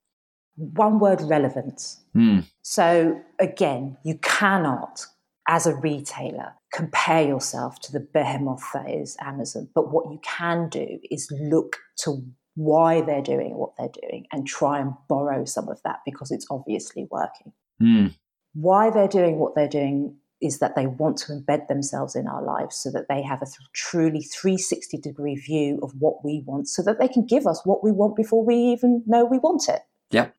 One 0.56 1.00
word 1.00 1.22
relevance. 1.22 2.04
Mm. 2.16 2.46
So, 2.62 3.22
again, 3.40 3.98
you 4.04 4.18
cannot, 4.22 5.06
as 5.48 5.68
a 5.68 5.76
retailer, 5.76 6.54
compare 6.74 7.26
yourself 7.26 7.80
to 7.82 7.92
the 7.92 8.08
behemoth 8.14 8.64
that 8.74 8.90
is 8.90 9.18
Amazon. 9.22 9.70
But 9.74 9.92
what 9.92 10.12
you 10.12 10.20
can 10.24 10.70
do 10.70 11.00
is 11.10 11.30
look 11.32 11.78
to 12.04 12.24
why 12.56 13.02
they're 13.02 13.22
doing 13.22 13.56
what 13.56 13.72
they're 13.78 13.90
doing 14.02 14.26
and 14.32 14.48
try 14.48 14.80
and 14.80 14.94
borrow 15.10 15.44
some 15.46 15.68
of 15.68 15.82
that 15.84 16.00
because 16.06 16.32
it's 16.32 16.48
obviously 16.50 17.08
working. 17.12 17.52
Mm. 17.82 18.16
Why 18.54 18.90
they're 18.90 19.10
doing 19.10 19.38
what 19.38 19.56
they're 19.56 19.68
doing 19.68 20.16
is 20.46 20.60
that 20.60 20.76
they 20.76 20.86
want 20.86 21.18
to 21.18 21.32
embed 21.32 21.68
themselves 21.68 22.16
in 22.16 22.28
our 22.28 22.44
lives 22.44 22.76
so 22.76 22.92
that 22.92 23.08
they 23.10 23.22
have 23.22 23.42
a 23.42 23.46
th- 23.46 23.58
truly 23.74 24.22
360 24.22 24.98
degree 24.98 25.36
view 25.36 25.80
of 25.82 25.92
what 26.00 26.24
we 26.24 26.44
want 26.46 26.68
so 26.68 26.82
that 26.84 27.00
they 27.00 27.08
can 27.08 27.26
give 27.26 27.48
us 27.48 27.62
what 27.66 27.84
we 27.84 27.92
want 27.92 28.16
before 28.16 28.46
we 28.46 28.56
even 28.56 29.04
know 29.06 29.26
we 29.26 29.40
want 29.40 29.68
it. 29.68 29.82
Yeah. 30.12 30.30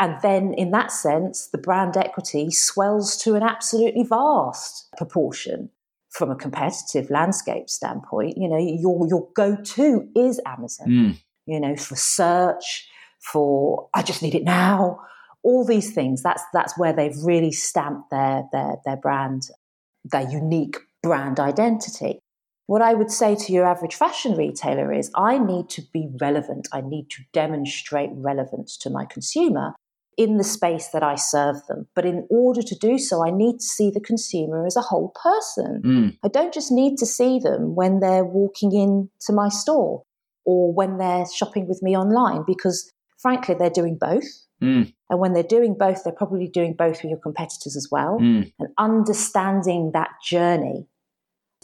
And 0.00 0.20
then, 0.22 0.54
in 0.54 0.72
that 0.72 0.90
sense, 0.90 1.48
the 1.48 1.58
brand 1.58 1.96
equity 1.96 2.50
swells 2.50 3.16
to 3.18 3.36
an 3.36 3.42
absolutely 3.42 4.02
vast 4.02 4.88
proportion 4.96 5.70
from 6.10 6.30
a 6.30 6.36
competitive 6.36 7.10
landscape 7.10 7.68
standpoint. 7.68 8.36
You 8.36 8.48
know, 8.48 8.58
your, 8.58 9.06
your 9.06 9.28
go 9.34 9.56
to 9.56 10.08
is 10.16 10.40
Amazon, 10.46 10.88
mm. 10.88 11.16
you 11.46 11.60
know, 11.60 11.76
for 11.76 11.94
search, 11.94 12.88
for 13.20 13.88
I 13.94 14.02
just 14.02 14.22
need 14.22 14.34
it 14.34 14.42
now, 14.42 15.00
all 15.44 15.64
these 15.64 15.92
things. 15.94 16.22
That's, 16.22 16.42
that's 16.52 16.76
where 16.76 16.92
they've 16.92 17.16
really 17.22 17.52
stamped 17.52 18.10
their, 18.10 18.44
their, 18.50 18.76
their 18.84 18.96
brand, 18.96 19.42
their 20.04 20.28
unique 20.28 20.78
brand 21.02 21.38
identity. 21.38 22.18
What 22.66 22.80
I 22.80 22.94
would 22.94 23.10
say 23.10 23.34
to 23.34 23.52
your 23.52 23.66
average 23.66 23.94
fashion 23.94 24.36
retailer 24.36 24.90
is 24.90 25.10
I 25.14 25.38
need 25.38 25.68
to 25.70 25.82
be 25.92 26.08
relevant. 26.18 26.66
I 26.72 26.80
need 26.80 27.10
to 27.10 27.22
demonstrate 27.32 28.10
relevance 28.14 28.78
to 28.78 28.90
my 28.90 29.04
consumer 29.04 29.74
in 30.16 30.38
the 30.38 30.44
space 30.44 30.88
that 30.88 31.02
I 31.02 31.16
serve 31.16 31.56
them. 31.68 31.88
But 31.94 32.06
in 32.06 32.26
order 32.30 32.62
to 32.62 32.74
do 32.76 32.98
so, 32.98 33.26
I 33.26 33.30
need 33.30 33.58
to 33.58 33.66
see 33.66 33.90
the 33.90 34.00
consumer 34.00 34.64
as 34.64 34.76
a 34.76 34.80
whole 34.80 35.12
person. 35.22 35.82
Mm. 35.84 36.18
I 36.24 36.28
don't 36.28 36.54
just 36.54 36.72
need 36.72 36.96
to 36.98 37.06
see 37.06 37.38
them 37.38 37.74
when 37.74 38.00
they're 38.00 38.24
walking 38.24 38.72
into 38.72 39.32
my 39.32 39.48
store 39.48 40.02
or 40.46 40.72
when 40.72 40.98
they're 40.98 41.26
shopping 41.26 41.66
with 41.68 41.82
me 41.82 41.96
online, 41.96 42.44
because 42.46 42.90
frankly, 43.18 43.56
they're 43.58 43.70
doing 43.70 43.98
both. 44.00 44.24
Mm. 44.64 44.92
And 45.10 45.20
when 45.20 45.32
they're 45.32 45.42
doing 45.42 45.76
both, 45.78 46.02
they're 46.02 46.12
probably 46.12 46.48
doing 46.48 46.74
both 46.74 47.02
with 47.02 47.10
your 47.10 47.20
competitors 47.20 47.76
as 47.76 47.88
well. 47.90 48.18
Mm. 48.20 48.52
And 48.58 48.68
understanding 48.78 49.92
that 49.92 50.10
journey 50.24 50.86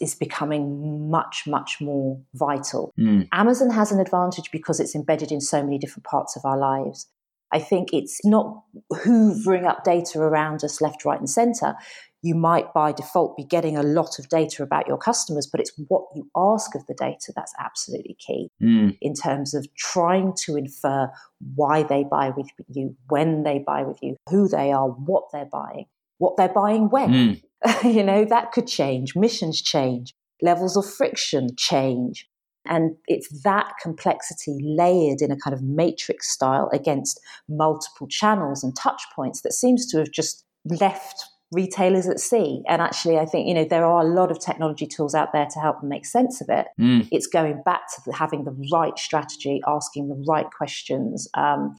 is 0.01 0.15
becoming 0.15 1.11
much, 1.11 1.45
much 1.47 1.79
more 1.81 2.21
vital. 2.35 2.93
Mm. 2.99 3.29
Amazon 3.33 3.71
has 3.71 3.93
an 3.93 4.01
advantage 4.01 4.51
because 4.51 4.81
it's 4.81 4.95
embedded 4.95 5.31
in 5.31 5.41
so 5.41 5.63
many 5.63 5.79
different 5.79 6.05
parts 6.05 6.37
of 6.37 6.45
our 6.45 6.59
lives. 6.59 7.07
I 7.53 7.59
think 7.59 7.93
it's 7.93 8.21
not 8.25 8.63
hoovering 8.93 9.67
up 9.67 9.85
data 9.85 10.21
around 10.21 10.63
us 10.65 10.81
left, 10.81 11.05
right, 11.05 11.19
and 11.19 11.29
center. 11.29 11.75
You 12.23 12.35
might 12.35 12.73
by 12.75 12.93
default 12.93 13.37
be 13.37 13.45
getting 13.45 13.77
a 13.77 13.83
lot 13.83 14.19
of 14.19 14.29
data 14.29 14.63
about 14.63 14.87
your 14.87 14.99
customers, 14.99 15.49
but 15.51 15.61
it's 15.61 15.73
what 15.89 16.05
you 16.15 16.29
ask 16.37 16.75
of 16.75 16.87
the 16.87 16.95
data 16.95 17.33
that's 17.35 17.53
absolutely 17.59 18.17
key 18.19 18.51
mm. 18.63 18.97
in 19.01 19.15
terms 19.15 19.55
of 19.55 19.67
trying 19.75 20.35
to 20.45 20.57
infer 20.57 21.11
why 21.55 21.83
they 21.83 22.05
buy 22.05 22.31
with 22.37 22.49
you, 22.69 22.95
when 23.09 23.43
they 23.43 23.59
buy 23.59 23.83
with 23.83 23.99
you, 24.03 24.17
who 24.29 24.49
they 24.49 24.71
are, 24.71 24.89
what 24.89 25.25
they're 25.33 25.49
buying, 25.51 25.87
what 26.19 26.37
they're 26.37 26.49
buying 26.49 26.91
when. 26.91 27.11
Mm. 27.11 27.43
you 27.95 28.03
know, 28.03 28.25
that 28.25 28.53
could 28.53 28.67
change. 28.67 29.17
Missions 29.17 29.63
change, 29.63 30.15
levels 30.43 30.77
of 30.77 30.89
friction 30.89 31.49
change. 31.57 32.27
And 32.67 32.97
it's 33.07 33.43
that 33.43 33.73
complexity 33.83 34.59
layered 34.63 35.23
in 35.23 35.31
a 35.31 35.37
kind 35.37 35.55
of 35.55 35.63
matrix 35.63 36.31
style 36.31 36.69
against 36.73 37.19
multiple 37.49 38.07
channels 38.07 38.63
and 38.63 38.77
touch 38.77 39.03
points 39.17 39.41
that 39.43 39.53
seems 39.53 39.87
to 39.87 39.99
have 39.99 40.11
just 40.11 40.45
left 40.65 41.25
retailers 41.53 42.07
at 42.07 42.21
sea. 42.21 42.63
And 42.69 42.81
actually, 42.81 43.19
I 43.19 43.27
think, 43.27 43.49
you 43.49 43.55
know, 43.55 43.65
there 43.65 43.85
are 43.85 44.01
a 44.01 44.09
lot 44.09 44.31
of 44.31 44.39
technology 44.39 44.87
tools 44.87 45.15
out 45.15 45.33
there 45.33 45.47
to 45.47 45.61
help 45.61 45.81
them 45.81 45.89
make 45.89 46.07
sense 46.07 46.41
of 46.41 46.49
it. 46.49 46.67
Mm. 46.79 47.09
It's 47.11 47.27
going 47.27 47.63
back 47.65 47.83
to 47.95 48.13
having 48.13 48.45
the 48.45 48.57
right 48.73 48.97
strategy, 48.99 49.61
asking 49.67 50.09
the 50.09 50.25
right 50.29 50.47
questions 50.57 51.29
um, 51.35 51.77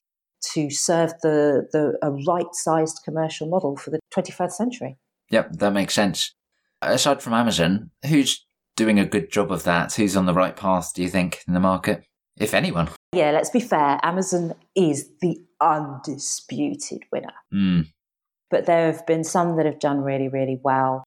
to 0.54 0.70
serve 0.70 1.14
the, 1.22 1.68
the 1.72 1.98
a 2.02 2.12
right 2.28 2.54
sized 2.54 3.02
commercial 3.06 3.48
model 3.48 3.78
for 3.78 3.92
the 3.92 4.00
21st 4.16 4.52
century. 4.52 4.98
Yep, 5.30 5.54
that 5.54 5.72
makes 5.72 5.94
sense. 5.94 6.34
Aside 6.82 7.22
from 7.22 7.34
Amazon, 7.34 7.92
who's 8.08 8.44
doing 8.76 9.00
a 9.00 9.06
good 9.06 9.32
job 9.32 9.52
of 9.52 9.64
that? 9.64 9.94
Who's 9.94 10.18
on 10.18 10.26
the 10.26 10.34
right 10.34 10.56
path, 10.56 10.94
do 10.94 11.02
you 11.02 11.10
think, 11.10 11.44
in 11.48 11.54
the 11.54 11.60
market? 11.60 12.04
If 12.40 12.54
anyone. 12.54 12.90
Yeah, 13.14 13.32
let's 13.32 13.50
be 13.50 13.60
fair. 13.60 14.00
Amazon 14.04 14.56
is 14.76 15.10
the 15.22 15.38
undisputed 15.62 17.04
winner. 17.12 17.34
Mm. 17.54 17.88
But 18.52 18.66
there 18.66 18.92
have 18.92 19.06
been 19.08 19.24
some 19.24 19.56
that 19.56 19.66
have 19.66 19.80
done 19.80 20.02
really, 20.02 20.28
really 20.28 20.60
well. 20.62 21.04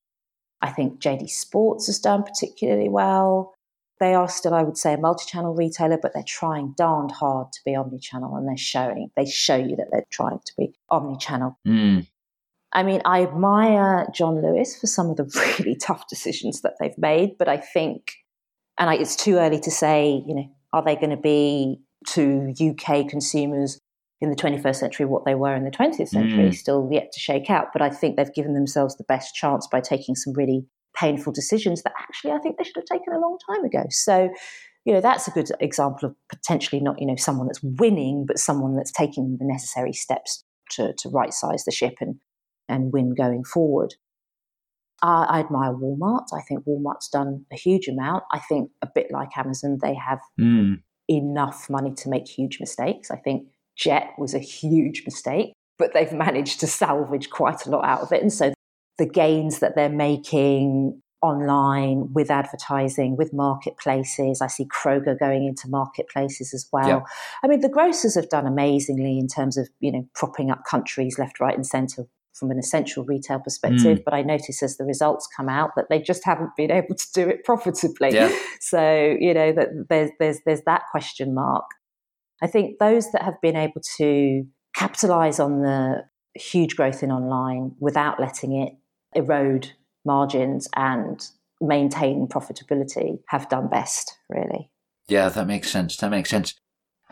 I 0.62 0.70
think 0.70 1.00
JD 1.00 1.28
Sports 1.28 1.87
has 1.87 1.98
done 1.98 2.22
particularly 2.22 2.88
well. 2.88 3.54
They 4.00 4.14
are 4.14 4.28
still, 4.28 4.54
I 4.54 4.62
would 4.62 4.78
say, 4.78 4.94
a 4.94 4.98
multi-channel 4.98 5.54
retailer, 5.54 5.98
but 6.00 6.14
they're 6.14 6.24
trying 6.26 6.74
darned 6.76 7.12
hard 7.12 7.52
to 7.52 7.61
be 7.64 7.76
omni-channel, 7.76 8.35
and 8.35 8.48
they're 8.48 8.57
showing. 8.57 9.11
They 9.16 9.26
show 9.26 9.57
you 9.57 9.76
that 9.76 9.88
they're 9.92 10.07
trying 10.11 10.40
to 10.44 10.52
be 10.57 10.74
omni-channel. 10.88 11.59
Mm. 11.66 12.07
I 12.72 12.83
mean, 12.83 13.02
I 13.04 13.22
admire 13.22 14.09
John 14.12 14.42
Lewis 14.42 14.76
for 14.76 14.88
some 14.88 15.11
of 15.11 15.16
the 15.16 15.24
really 15.59 15.76
tough 15.76 16.09
decisions 16.09 16.62
that 16.62 16.74
they've 16.80 16.98
made, 16.98 17.38
but 17.38 17.48
I 17.48 17.59
think, 17.59 18.12
and 18.78 18.90
I, 18.90 18.96
it's 18.96 19.16
too 19.16 19.37
early 19.37 19.61
to 19.61 19.70
say, 19.70 20.24
you 20.26 20.35
know, 20.35 20.50
are 20.72 20.83
they 20.83 20.96
going 20.96 21.11
to 21.11 21.16
be 21.16 21.78
to 22.09 22.52
UK 22.59 23.09
consumers 23.09 23.78
in 24.24 24.30
the 24.30 24.37
21st 24.37 24.76
century 24.76 25.06
what 25.06 25.24
they 25.24 25.34
were 25.37 25.54
in 25.54 25.64
the 25.64 25.70
20th 25.70 26.08
century? 26.08 26.48
Mm. 26.48 26.54
Still 26.54 26.88
yet 26.90 27.12
to 27.12 27.20
shake 27.20 27.48
out, 27.50 27.68
but 27.72 27.82
I 27.82 27.90
think 27.90 28.16
they've 28.16 28.34
given 28.34 28.54
themselves 28.54 28.96
the 28.96 29.04
best 29.04 29.34
chance 29.34 29.66
by 29.70 29.80
taking 29.80 30.16
some 30.16 30.32
really 30.34 30.66
painful 30.96 31.32
decisions 31.32 31.82
that 31.82 31.92
actually 31.98 32.32
I 32.32 32.38
think 32.38 32.56
they 32.56 32.64
should 32.64 32.76
have 32.76 32.84
taken 32.98 33.12
a 33.12 33.18
long 33.20 33.38
time 33.48 33.64
ago. 33.64 33.84
So, 33.90 34.30
you 34.84 34.92
know, 34.92 35.00
that's 35.00 35.28
a 35.28 35.30
good 35.30 35.50
example 35.60 36.08
of 36.08 36.16
potentially 36.28 36.80
not, 36.80 37.00
you 37.00 37.06
know, 37.06 37.16
someone 37.16 37.46
that's 37.46 37.62
winning, 37.62 38.24
but 38.26 38.38
someone 38.38 38.76
that's 38.76 38.92
taking 38.92 39.37
the 39.38 39.44
necessary 39.46 39.92
steps 39.92 40.44
to, 40.72 40.92
to 40.98 41.08
right 41.08 41.32
size 41.32 41.64
the 41.64 41.72
ship 41.72 41.94
and 42.00 42.16
and 42.68 42.92
win 42.92 43.14
going 43.14 43.44
forward. 43.44 43.94
Uh, 45.02 45.26
I 45.28 45.40
admire 45.40 45.74
Walmart. 45.74 46.26
I 46.32 46.40
think 46.48 46.64
Walmart's 46.64 47.08
done 47.08 47.44
a 47.52 47.56
huge 47.56 47.88
amount. 47.88 48.24
I 48.32 48.38
think 48.38 48.70
a 48.80 48.88
bit 48.94 49.08
like 49.10 49.37
Amazon, 49.37 49.78
they 49.82 49.94
have 49.94 50.20
Mm. 50.40 50.80
enough 51.10 51.68
money 51.68 51.92
to 51.96 52.08
make 52.08 52.26
huge 52.26 52.58
mistakes. 52.60 53.10
I 53.10 53.16
think 53.16 53.48
Jet 53.76 54.10
was 54.18 54.34
a 54.34 54.38
huge 54.38 55.04
mistake, 55.04 55.52
but 55.78 55.92
they've 55.94 56.12
managed 56.26 56.60
to 56.60 56.66
salvage 56.66 57.30
quite 57.30 57.66
a 57.66 57.70
lot 57.70 57.84
out 57.84 58.00
of 58.00 58.12
it. 58.12 58.22
And 58.22 58.32
so 58.32 58.52
the 58.98 59.06
gains 59.06 59.58
that 59.58 59.74
they're 59.74 59.88
making 59.88 61.00
online 61.24 62.12
with 62.12 62.30
advertising, 62.30 63.16
with 63.16 63.32
marketplaces, 63.32 64.42
I 64.42 64.46
see 64.46 64.66
Kroger 64.66 65.18
going 65.18 65.46
into 65.46 65.68
marketplaces 65.68 66.52
as 66.52 66.68
well. 66.70 66.87
Yeah. 66.87 67.00
I 67.42 67.48
mean, 67.48 67.60
the 67.60 67.68
grocers 67.70 68.14
have 68.14 68.28
done 68.28 68.46
amazingly 68.46 69.18
in 69.18 69.26
terms 69.26 69.56
of, 69.56 69.68
you 69.80 69.90
know, 69.90 70.06
propping 70.14 70.50
up 70.50 70.64
countries 70.68 71.18
left, 71.18 71.40
right, 71.40 71.54
and 71.54 71.66
centre 71.66 72.06
from 72.34 72.50
an 72.50 72.58
essential 72.58 73.04
retail 73.04 73.38
perspective. 73.38 73.98
Mm. 74.00 74.04
But 74.04 74.12
I 74.12 74.22
notice 74.22 74.62
as 74.62 74.76
the 74.76 74.84
results 74.84 75.26
come 75.34 75.48
out 75.48 75.70
that 75.76 75.87
they 75.88 76.00
just 76.00 76.24
haven't 76.24 76.50
been 76.56 76.70
able 76.70 76.94
to 76.94 77.06
do 77.14 77.28
it 77.28 77.44
profitably. 77.44 78.12
Yeah. 78.12 78.34
So, 78.60 79.16
you 79.20 79.34
know, 79.34 79.52
that 79.52 79.68
there's 79.90 80.10
there's 80.18 80.38
there's 80.46 80.62
that 80.62 80.84
question 80.90 81.34
mark. 81.34 81.66
I 82.44 82.46
think 82.46 82.78
those 82.78 83.11
that 83.12 83.22
have 83.22 83.40
been 83.40 83.57
able 83.57 83.80
to 83.96 84.44
capitalize 84.76 85.40
on 85.40 85.62
the 85.62 86.04
huge 86.35 86.76
growth 86.76 87.02
in 87.02 87.11
online 87.11 87.74
without 87.80 88.20
letting 88.20 88.52
it 88.61 88.74
erode 89.14 89.72
margins 90.04 90.68
and 90.76 91.26
maintain 91.62 92.28
profitability 92.28 93.18
have 93.28 93.48
done 93.48 93.68
best, 93.68 94.18
really. 94.28 94.70
Yeah, 95.09 95.30
that 95.30 95.46
makes 95.46 95.70
sense. 95.70 95.96
That 95.96 96.11
makes 96.11 96.28
sense. 96.28 96.54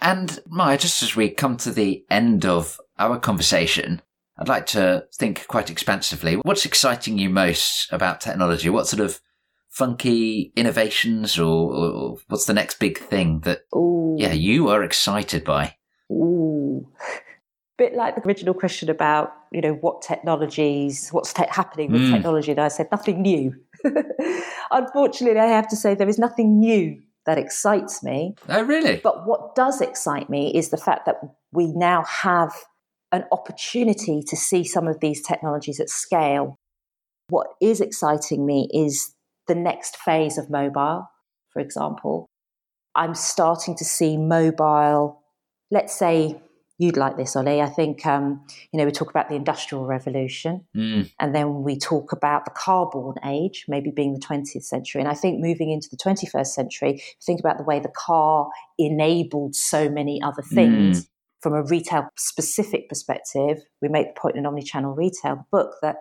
And 0.03 0.39
Miya, 0.51 0.77
just 0.77 1.03
as 1.03 1.17
we 1.17 1.31
come 1.31 1.57
to 1.59 1.71
the 1.71 2.05
end 2.11 2.45
of 2.45 2.79
our 2.99 3.19
conversation, 3.19 4.03
I'd 4.37 4.49
like 4.49 4.67
to 4.67 5.07
think 5.15 5.47
quite 5.49 5.71
expansively. 5.71 6.35
What's 6.35 6.67
exciting 6.67 7.19
you 7.19 7.31
most 7.31 7.91
about 7.91 8.21
technology? 8.21 8.69
What 8.69 8.87
sort 8.87 9.01
of 9.01 9.23
funky 9.73 10.53
innovations 10.55 11.39
or, 11.39 11.75
or 11.75 12.17
what's 12.29 12.45
the 12.45 12.53
next 12.53 12.79
big 12.79 12.99
thing 12.99 13.41
that, 13.41 13.63
Ooh. 13.75 14.17
yeah, 14.19 14.33
you 14.33 14.69
are 14.69 14.83
excited 14.83 15.45
by? 15.45 15.75
Ooh. 16.13 16.87
Bit 17.79 17.95
like 17.95 18.15
the 18.15 18.27
original 18.27 18.53
question 18.53 18.91
about, 18.91 19.33
you 19.51 19.63
know, 19.63 19.73
what 19.73 20.03
technologies, 20.03 21.09
what's 21.11 21.33
te- 21.33 21.45
happening 21.49 21.91
with 21.91 22.03
Mm. 22.03 22.13
technology. 22.13 22.53
And 22.53 22.61
I 22.61 22.69
said 22.69 22.89
nothing 22.93 23.23
new. 23.23 23.55
Unfortunately, 24.71 25.41
I 25.41 25.47
have 25.47 25.69
to 25.69 25.77
say 25.77 25.95
there 25.95 26.09
is 26.09 26.19
nothing 26.19 26.61
new 26.61 27.01
that 27.25 27.39
excites 27.39 28.03
me. 28.03 28.35
Oh, 28.51 28.63
really? 28.63 29.01
But 29.03 29.27
what 29.27 29.55
does 29.55 29.81
excite 29.81 30.29
me 30.29 30.53
is 30.55 30.69
the 30.69 30.77
fact 30.77 31.07
that 31.07 31.17
we 31.53 31.69
now 31.69 32.05
have 32.05 32.53
an 33.11 33.25
opportunity 33.33 34.23
to 34.27 34.37
see 34.37 34.65
some 34.65 34.87
of 34.87 35.01
these 35.01 35.23
technologies 35.23 35.81
at 35.81 35.89
scale. 35.89 36.59
What 37.29 37.47
is 37.61 37.81
exciting 37.81 38.45
me 38.45 38.69
is 38.73 39.12
the 39.49 39.55
next 39.55 39.97
phase 39.97 40.39
of 40.39 40.51
mobile, 40.51 41.09
for 41.53 41.61
example. 41.61 42.29
I'm 42.95 43.15
starting 43.15 43.77
to 43.77 43.85
see 43.85 44.17
mobile, 44.17 45.23
let's 45.71 45.95
say 45.95 46.41
you'd 46.83 46.97
like 46.97 47.17
this, 47.17 47.37
Ollie. 47.37 47.61
I 47.61 47.69
think, 47.69 48.05
um, 48.05 48.45
you 48.73 48.79
know, 48.79 48.85
we 48.85 48.91
talk 48.91 49.09
about 49.09 49.29
the 49.29 49.37
Industrial 49.37 49.87
Revolution. 49.87 50.67
Mm. 50.77 51.11
And 51.21 51.35
then 51.35 51.63
we 51.63 51.79
talk 51.79 52.13
about 52.13 52.45
the 52.45 52.51
car-borne 52.51 53.17
age, 53.25 53.65
maybe 53.69 53.91
being 53.91 54.15
the 54.15 54.21
20th 54.21 54.65
century. 54.65 55.01
And 55.01 55.09
I 55.09 55.15
think 55.15 55.41
moving 55.41 55.71
into 55.71 55.89
the 55.91 55.97
21st 55.97 56.47
century, 56.49 57.03
think 57.25 57.41
about 57.41 57.59
the 57.59 57.65
way 57.65 57.79
the 57.79 57.93
car 57.97 58.49
enabled 58.79 59.55
so 59.55 59.89
many 59.89 60.21
other 60.23 60.43
things. 60.43 61.09
From 61.41 61.55
a 61.55 61.63
retail 61.65 62.09
specific 62.17 62.89
perspective, 62.89 63.59
we 63.81 63.89
make 63.89 64.15
the 64.15 64.21
point 64.21 64.37
in 64.37 64.45
omnichannel 64.45 64.97
retail 64.97 65.47
book 65.51 65.75
that 65.83 65.97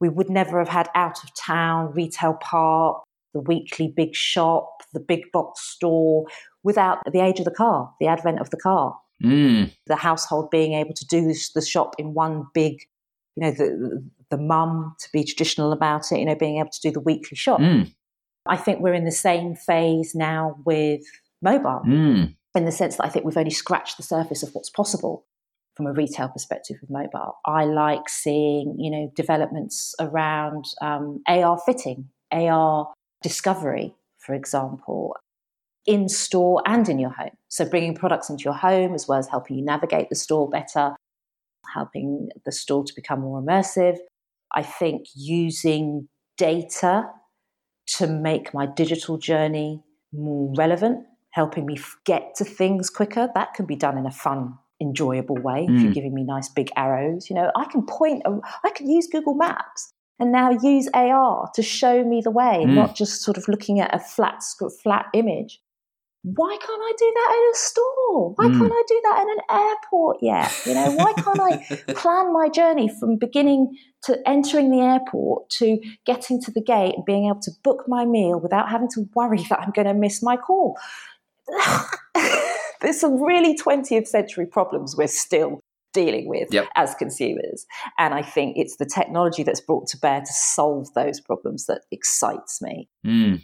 we 0.00 0.08
would 0.08 0.30
never 0.30 0.58
have 0.58 0.68
had 0.68 0.88
out 0.94 1.22
of 1.22 1.34
town 1.34 1.92
retail 1.92 2.34
park, 2.40 3.02
the 3.34 3.40
weekly 3.40 3.92
big 3.94 4.14
shop, 4.14 4.82
the 4.92 5.00
big 5.00 5.30
box 5.32 5.60
store 5.62 6.26
without 6.64 6.98
the 7.12 7.20
age 7.20 7.38
of 7.38 7.44
the 7.44 7.50
car, 7.50 7.92
the 8.00 8.06
advent 8.06 8.40
of 8.40 8.50
the 8.50 8.56
car 8.56 8.96
Mm. 9.22 9.70
the 9.86 9.96
household 9.96 10.50
being 10.50 10.72
able 10.72 10.94
to 10.94 11.06
do 11.06 11.30
the 11.54 11.60
shop 11.60 11.94
in 11.98 12.14
one 12.14 12.46
big, 12.54 12.78
you 13.36 13.42
know, 13.42 13.50
the 13.50 14.02
the 14.30 14.38
mum 14.38 14.94
to 15.00 15.08
be 15.12 15.24
traditional 15.24 15.72
about 15.72 16.10
it, 16.10 16.20
you 16.20 16.24
know, 16.24 16.34
being 16.36 16.58
able 16.58 16.70
to 16.70 16.80
do 16.80 16.90
the 16.90 17.00
weekly 17.00 17.36
shop. 17.36 17.60
Mm. 17.60 17.92
I 18.46 18.56
think 18.56 18.80
we're 18.80 18.94
in 18.94 19.04
the 19.04 19.12
same 19.12 19.54
phase 19.56 20.14
now 20.14 20.56
with 20.64 21.02
mobile, 21.42 21.82
Mm. 21.84 22.34
in 22.54 22.64
the 22.64 22.72
sense 22.72 22.96
that 22.96 23.04
I 23.04 23.10
think 23.10 23.26
we've 23.26 23.36
only 23.36 23.50
scratched 23.50 23.98
the 23.98 24.02
surface 24.02 24.42
of 24.42 24.54
what's 24.54 24.70
possible 24.70 25.26
from 25.80 25.86
a 25.86 25.92
retail 25.94 26.28
perspective 26.28 26.76
with 26.82 26.90
mobile. 26.90 27.38
I 27.46 27.64
like 27.64 28.06
seeing, 28.10 28.76
you 28.78 28.90
know, 28.90 29.10
developments 29.16 29.94
around 29.98 30.66
um, 30.82 31.22
AR 31.26 31.58
fitting, 31.64 32.10
AR 32.30 32.92
discovery, 33.22 33.94
for 34.18 34.34
example, 34.34 35.16
in 35.86 36.10
store 36.10 36.62
and 36.66 36.86
in 36.86 36.98
your 36.98 37.08
home. 37.08 37.30
So 37.48 37.64
bringing 37.64 37.94
products 37.94 38.28
into 38.28 38.44
your 38.44 38.52
home 38.52 38.94
as 38.94 39.08
well 39.08 39.18
as 39.18 39.28
helping 39.28 39.56
you 39.56 39.64
navigate 39.64 40.10
the 40.10 40.16
store 40.16 40.50
better, 40.50 40.94
helping 41.72 42.28
the 42.44 42.52
store 42.52 42.84
to 42.84 42.92
become 42.94 43.20
more 43.20 43.40
immersive. 43.40 43.96
I 44.54 44.62
think 44.62 45.06
using 45.14 46.08
data 46.36 47.08
to 47.96 48.06
make 48.06 48.52
my 48.52 48.66
digital 48.66 49.16
journey 49.16 49.82
more 50.12 50.52
relevant, 50.58 51.06
helping 51.30 51.64
me 51.64 51.78
get 52.04 52.34
to 52.34 52.44
things 52.44 52.90
quicker, 52.90 53.30
that 53.34 53.54
can 53.54 53.64
be 53.64 53.76
done 53.76 53.96
in 53.96 54.04
a 54.04 54.10
fun, 54.10 54.58
enjoyable 54.80 55.36
way. 55.36 55.64
If 55.68 55.82
you're 55.82 55.90
Mm. 55.90 55.94
giving 55.94 56.14
me 56.14 56.24
nice 56.24 56.48
big 56.48 56.70
arrows, 56.76 57.28
you 57.28 57.36
know, 57.36 57.50
I 57.56 57.64
can 57.66 57.82
point, 57.82 58.22
I 58.64 58.70
can 58.70 58.88
use 58.88 59.06
Google 59.06 59.34
Maps 59.34 59.92
and 60.18 60.32
now 60.32 60.50
use 60.50 60.88
AR 60.94 61.50
to 61.54 61.62
show 61.62 62.04
me 62.04 62.20
the 62.22 62.30
way, 62.30 62.64
Mm. 62.66 62.74
not 62.74 62.94
just 62.94 63.22
sort 63.22 63.36
of 63.38 63.48
looking 63.48 63.80
at 63.80 63.94
a 63.94 63.98
flat, 63.98 64.42
flat 64.82 65.06
image. 65.14 65.62
Why 66.22 66.54
can't 66.60 66.82
I 66.82 66.92
do 66.98 67.12
that 67.14 67.34
in 67.38 67.50
a 67.50 67.56
store? 67.56 68.34
Why 68.36 68.46
Mm. 68.48 68.58
can't 68.58 68.72
I 68.72 68.82
do 68.86 69.00
that 69.04 69.22
in 69.22 69.30
an 69.30 69.42
airport 69.68 70.18
yet? 70.20 70.52
You 70.66 70.74
know, 70.74 70.90
why 70.90 71.14
can't 71.14 71.40
I 71.40 71.56
plan 71.94 72.30
my 72.34 72.50
journey 72.50 72.88
from 72.88 73.16
beginning 73.16 73.74
to 74.02 74.18
entering 74.28 74.70
the 74.70 74.80
airport 74.82 75.48
to 75.60 75.78
getting 76.04 76.38
to 76.42 76.50
the 76.50 76.60
gate 76.60 76.94
and 76.94 77.04
being 77.06 77.26
able 77.26 77.40
to 77.40 77.50
book 77.64 77.84
my 77.88 78.04
meal 78.04 78.38
without 78.38 78.68
having 78.68 78.88
to 78.90 79.08
worry 79.14 79.42
that 79.48 79.60
I'm 79.60 79.70
going 79.70 79.88
to 79.88 79.94
miss 79.94 80.22
my 80.22 80.36
call? 80.36 80.76
There's 82.80 83.00
some 83.00 83.22
really 83.22 83.56
20th 83.56 84.06
century 84.06 84.46
problems 84.46 84.96
we're 84.96 85.06
still 85.06 85.60
dealing 85.92 86.28
with 86.28 86.52
Yep. 86.52 86.68
as 86.76 86.94
consumers. 86.94 87.66
And 87.98 88.14
I 88.14 88.22
think 88.22 88.56
it's 88.56 88.76
the 88.76 88.86
technology 88.86 89.42
that's 89.42 89.60
brought 89.60 89.88
to 89.88 89.98
bear 89.98 90.20
to 90.20 90.32
solve 90.32 90.92
those 90.94 91.20
problems 91.20 91.66
that 91.66 91.82
excites 91.90 92.62
me. 92.62 92.88
Mm. 93.04 93.42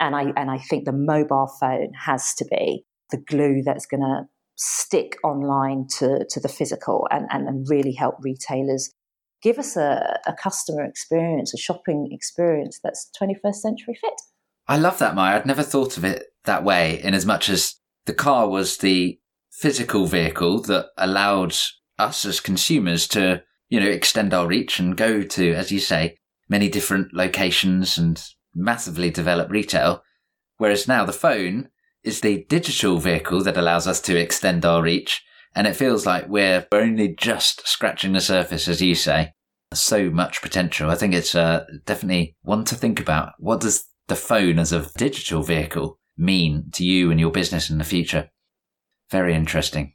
And 0.00 0.16
I 0.16 0.32
and 0.36 0.50
I 0.50 0.58
think 0.58 0.84
the 0.84 0.92
mobile 0.92 1.50
phone 1.60 1.92
has 1.94 2.34
to 2.34 2.44
be 2.44 2.84
the 3.10 3.18
glue 3.18 3.62
that's 3.64 3.86
going 3.86 4.00
to 4.00 4.24
stick 4.56 5.16
online 5.22 5.86
to, 5.98 6.26
to 6.28 6.40
the 6.40 6.48
physical 6.48 7.06
and, 7.10 7.26
and, 7.30 7.46
and 7.46 7.66
really 7.68 7.92
help 7.92 8.16
retailers 8.20 8.90
give 9.42 9.58
us 9.58 9.76
a, 9.76 10.18
a 10.26 10.32
customer 10.32 10.82
experience, 10.84 11.54
a 11.54 11.58
shopping 11.58 12.08
experience 12.10 12.80
that's 12.82 13.10
21st 13.20 13.54
century 13.54 13.96
fit. 14.00 14.14
I 14.66 14.78
love 14.78 14.98
that, 14.98 15.14
Miya. 15.14 15.36
I'd 15.36 15.46
never 15.46 15.62
thought 15.62 15.96
of 15.96 16.04
it 16.04 16.24
that 16.44 16.64
way, 16.64 17.00
in 17.02 17.14
as 17.14 17.24
much 17.24 17.48
as 17.48 17.75
the 18.06 18.14
car 18.14 18.48
was 18.48 18.78
the 18.78 19.18
physical 19.50 20.06
vehicle 20.06 20.62
that 20.62 20.86
allowed 20.96 21.54
us 21.98 22.24
as 22.24 22.40
consumers 22.40 23.06
to, 23.08 23.42
you 23.68 23.80
know, 23.80 23.88
extend 23.88 24.32
our 24.32 24.46
reach 24.46 24.78
and 24.78 24.96
go 24.96 25.22
to, 25.22 25.52
as 25.54 25.70
you 25.70 25.80
say, 25.80 26.16
many 26.48 26.68
different 26.68 27.12
locations 27.12 27.98
and 27.98 28.22
massively 28.54 29.10
develop 29.10 29.50
retail. 29.50 30.02
Whereas 30.58 30.88
now 30.88 31.04
the 31.04 31.12
phone 31.12 31.68
is 32.02 32.20
the 32.20 32.44
digital 32.48 32.98
vehicle 32.98 33.42
that 33.42 33.56
allows 33.56 33.86
us 33.86 34.00
to 34.02 34.16
extend 34.16 34.64
our 34.64 34.82
reach. 34.82 35.22
And 35.54 35.66
it 35.66 35.76
feels 35.76 36.06
like 36.06 36.28
we're 36.28 36.66
only 36.70 37.14
just 37.14 37.66
scratching 37.66 38.12
the 38.12 38.20
surface, 38.20 38.68
as 38.68 38.82
you 38.82 38.94
say. 38.94 39.32
So 39.74 40.10
much 40.10 40.42
potential. 40.42 40.90
I 40.90 40.94
think 40.94 41.14
it's 41.14 41.34
uh, 41.34 41.64
definitely 41.86 42.36
one 42.42 42.64
to 42.64 42.74
think 42.74 43.00
about. 43.00 43.32
What 43.38 43.60
does 43.60 43.84
the 44.06 44.14
phone 44.14 44.58
as 44.58 44.72
a 44.72 44.86
digital 44.96 45.42
vehicle 45.42 45.98
mean 46.16 46.70
to 46.72 46.84
you 46.84 47.10
and 47.10 47.20
your 47.20 47.30
business 47.30 47.70
in 47.70 47.78
the 47.78 47.84
future? 47.84 48.30
Very 49.10 49.34
interesting. 49.34 49.94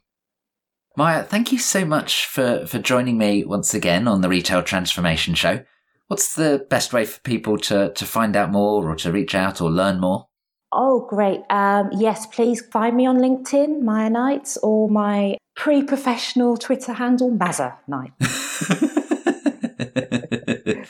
Miya, 0.96 1.22
thank 1.22 1.52
you 1.52 1.58
so 1.58 1.84
much 1.84 2.26
for, 2.26 2.66
for 2.66 2.78
joining 2.78 3.16
me 3.16 3.44
once 3.44 3.72
again 3.72 4.06
on 4.06 4.20
the 4.20 4.28
Retail 4.28 4.62
Transformation 4.62 5.34
Show. 5.34 5.64
What's 6.08 6.34
the 6.34 6.66
best 6.68 6.92
way 6.92 7.06
for 7.06 7.20
people 7.20 7.56
to, 7.58 7.92
to 7.94 8.04
find 8.04 8.36
out 8.36 8.50
more 8.50 8.90
or 8.90 8.96
to 8.96 9.10
reach 9.10 9.34
out 9.34 9.62
or 9.62 9.70
learn 9.70 10.00
more? 10.00 10.26
Oh, 10.70 11.06
great. 11.08 11.40
Um, 11.50 11.90
yes, 11.92 12.26
please 12.26 12.60
find 12.60 12.96
me 12.96 13.06
on 13.06 13.18
LinkedIn, 13.18 13.80
Miya 13.80 14.10
Knights, 14.10 14.58
or 14.58 14.90
my 14.90 15.36
pre 15.56 15.82
professional 15.82 16.56
Twitter 16.56 16.94
handle, 16.94 17.30
Mazza 17.30 17.76
Knight. 17.86 18.12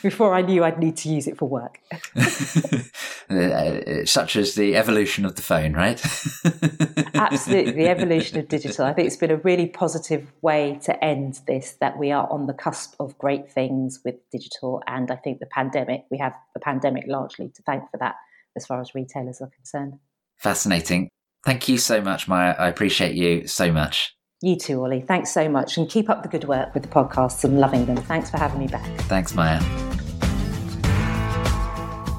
Before 0.03 0.35
I 0.35 0.41
knew 0.41 0.65
I'd 0.65 0.77
need 0.77 0.97
to 0.97 1.09
use 1.09 1.27
it 1.27 1.37
for 1.37 1.47
work. 1.49 1.79
Uh, 3.29 4.05
such 4.05 4.35
as 4.35 4.53
the 4.55 4.75
evolution 4.75 5.25
of 5.25 5.35
the 5.35 5.41
phone, 5.41 5.73
right? 5.73 5.99
Absolutely, 7.15 7.71
the 7.71 7.87
evolution 7.87 8.37
of 8.37 8.47
digital. 8.49 8.85
I 8.85 8.93
think 8.93 9.07
it's 9.07 9.15
been 9.15 9.31
a 9.31 9.37
really 9.37 9.65
positive 9.65 10.31
way 10.41 10.77
to 10.83 11.03
end 11.03 11.39
this, 11.47 11.77
that 11.79 11.97
we 11.97 12.11
are 12.11 12.29
on 12.29 12.47
the 12.47 12.53
cusp 12.53 12.93
of 12.99 13.17
great 13.17 13.49
things 13.49 14.01
with 14.03 14.15
digital. 14.29 14.83
And 14.87 15.09
I 15.09 15.15
think 15.15 15.39
the 15.39 15.47
pandemic, 15.47 16.03
we 16.11 16.17
have 16.17 16.35
the 16.53 16.59
pandemic 16.59 17.05
largely 17.07 17.49
to 17.55 17.63
thank 17.63 17.89
for 17.89 17.97
that 17.97 18.15
as 18.55 18.65
far 18.65 18.81
as 18.81 18.93
retailers 18.93 19.41
are 19.41 19.49
concerned. 19.49 19.99
Fascinating. 20.37 21.09
Thank 21.45 21.69
you 21.69 21.77
so 21.77 22.01
much, 22.01 22.27
Miya. 22.27 22.55
I 22.59 22.67
appreciate 22.67 23.15
you 23.15 23.47
so 23.47 23.71
much. 23.71 24.15
You 24.41 24.57
too, 24.57 24.83
Ollie. 24.83 25.01
Thanks 25.01 25.31
so 25.31 25.47
much. 25.47 25.77
And 25.77 25.89
keep 25.89 26.09
up 26.09 26.23
the 26.23 26.29
good 26.29 26.43
work 26.43 26.73
with 26.73 26.83
the 26.83 26.89
podcasts. 26.89 27.43
I'm 27.45 27.57
loving 27.57 27.85
them. 27.85 27.95
Thanks 27.95 28.29
for 28.29 28.37
having 28.37 28.59
me 28.59 28.67
back. 28.67 28.85
Thanks, 29.03 29.33
Miya. 29.33 29.61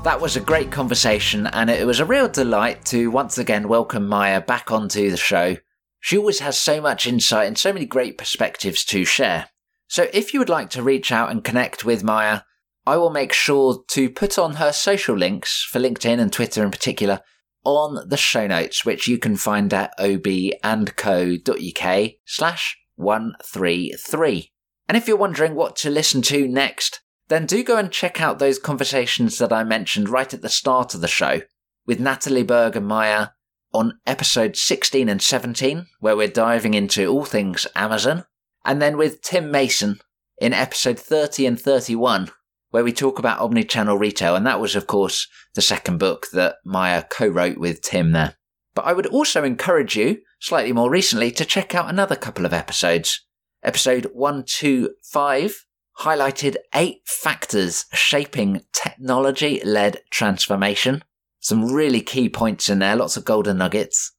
That 0.04 0.20
was 0.20 0.36
a 0.36 0.40
great 0.40 0.70
conversation, 0.70 1.46
and 1.46 1.70
it 1.70 1.86
was 1.86 1.98
a 1.98 2.04
real 2.04 2.28
delight 2.28 2.84
to 2.86 3.10
once 3.10 3.38
again 3.38 3.68
welcome 3.68 4.06
Miya 4.06 4.42
back 4.42 4.70
onto 4.70 5.10
the 5.10 5.16
show. 5.16 5.56
She 5.98 6.18
always 6.18 6.40
has 6.40 6.58
so 6.58 6.82
much 6.82 7.06
insight 7.06 7.46
and 7.48 7.56
so 7.56 7.72
many 7.72 7.86
great 7.86 8.18
perspectives 8.18 8.84
to 8.84 9.06
share. 9.06 9.48
So 9.88 10.08
if 10.12 10.34
you 10.34 10.40
would 10.40 10.50
like 10.50 10.68
to 10.70 10.82
reach 10.82 11.10
out 11.10 11.30
and 11.30 11.42
connect 11.42 11.86
with 11.86 12.04
Miya, 12.04 12.44
I 12.86 12.98
will 12.98 13.08
make 13.08 13.32
sure 13.32 13.82
to 13.92 14.10
put 14.10 14.38
on 14.38 14.56
her 14.56 14.72
social 14.72 15.16
links 15.16 15.64
for 15.64 15.80
LinkedIn 15.80 16.20
and 16.20 16.30
Twitter 16.30 16.62
in 16.62 16.70
particular 16.70 17.22
on 17.64 18.06
the 18.06 18.18
show 18.18 18.46
notes, 18.46 18.84
which 18.84 19.08
you 19.08 19.16
can 19.16 19.36
find 19.36 19.72
at 19.72 19.96
obandco.uk 19.98 21.40
slash 22.26 22.76
133. 22.96 24.52
And 24.86 24.98
if 24.98 25.08
you're 25.08 25.16
wondering 25.16 25.54
what 25.54 25.76
to 25.76 25.88
listen 25.88 26.20
to 26.22 26.46
next, 26.46 27.00
then 27.28 27.46
do 27.46 27.64
go 27.64 27.76
and 27.76 27.90
check 27.90 28.20
out 28.20 28.38
those 28.38 28.58
conversations 28.58 29.38
that 29.38 29.52
I 29.52 29.64
mentioned 29.64 30.08
right 30.08 30.32
at 30.32 30.42
the 30.42 30.48
start 30.48 30.94
of 30.94 31.00
the 31.00 31.08
show 31.08 31.40
with 31.87 32.00
Natalie 32.00 32.42
Berg 32.42 32.76
and 32.76 32.87
Miya 32.87 33.34
on 33.72 33.98
episode 34.06 34.56
16 34.56 35.08
and 35.08 35.20
17, 35.20 35.87
where 36.00 36.16
we're 36.16 36.28
diving 36.28 36.74
into 36.74 37.06
all 37.06 37.24
things 37.24 37.66
Amazon, 37.74 38.24
and 38.64 38.80
then 38.80 38.96
with 38.96 39.20
Tim 39.20 39.50
Mason 39.50 40.00
in 40.38 40.52
episode 40.52 40.98
30 40.98 41.46
and 41.46 41.60
31, 41.60 42.30
where 42.70 42.84
we 42.84 42.92
talk 42.92 43.18
about 43.18 43.40
omnichannel 43.40 43.98
retail. 43.98 44.37
And 44.37 44.46
that 44.46 44.60
was, 44.60 44.76
of 44.76 44.87
course, 44.87 45.28
the 45.54 45.62
second 45.62 45.98
book 45.98 46.28
that 46.32 46.56
Miya 46.64 47.06
co 47.10 47.26
wrote 47.26 47.58
with 47.58 47.82
Tim 47.82 48.12
there. 48.12 48.37
But 48.74 48.87
I 48.87 48.92
would 48.92 49.06
also 49.06 49.44
encourage 49.44 49.96
you, 49.96 50.18
slightly 50.40 50.72
more 50.72 50.90
recently, 50.90 51.30
to 51.32 51.44
check 51.44 51.74
out 51.74 51.88
another 51.88 52.16
couple 52.16 52.46
of 52.46 52.52
episodes. 52.52 53.24
Episode 53.62 54.10
125 54.12 55.63
highlighted 56.00 56.57
eight 56.74 57.02
factors 57.07 57.87
shaping 57.92 58.62
technology 58.72 59.61
led 59.64 60.00
transformation. 60.11 61.02
Some 61.40 61.72
really 61.72 62.00
key 62.00 62.28
points 62.28 62.68
in 62.68 62.78
there, 62.80 62.96
lots 62.96 63.16
of 63.16 63.24
golden 63.24 63.59
nuggets. 63.59 64.12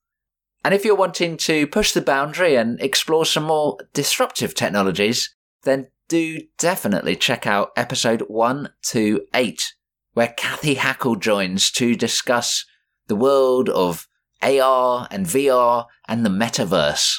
And 0.63 0.73
if 0.73 0.83
you're 0.83 0.95
wanting 0.95 1.37
to 1.37 1.67
push 1.67 1.91
the 1.91 2.01
boundary 2.01 2.55
and 2.55 2.81
explore 2.81 3.25
some 3.25 3.43
more 3.43 3.77
disruptive 3.93 4.55
technologies, 4.55 5.35
then 5.63 5.87
do 6.07 6.41
definitely 6.57 7.15
check 7.15 7.45
out 7.45 7.71
episode 7.75 8.21
128, 8.27 9.73
where 10.13 10.33
Cathy 10.37 10.75
Hackl 10.75 11.19
joins 11.19 11.71
to 11.71 11.95
discuss 11.95 12.65
the 13.07 13.15
world 13.15 13.69
of 13.69 14.07
AR 14.41 15.07
and 15.11 15.25
VR 15.25 15.85
and 16.07 16.25
the 16.25 16.29
metaverse. 16.29 17.15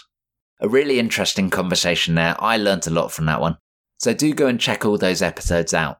A 0.61 0.69
really 0.69 0.99
interesting 0.99 1.51
conversation 1.51 2.15
there. 2.15 2.37
I 2.39 2.57
learned 2.57 2.87
a 2.87 2.91
lot 2.91 3.13
from 3.13 3.27
that 3.27 3.41
one. 3.41 3.59
So 3.99 4.13
do 4.13 4.33
go 4.35 4.47
and 4.47 4.61
check 4.61 4.85
all 4.85 4.99
those 4.99 5.23
episodes 5.23 5.75
out. 5.75 5.99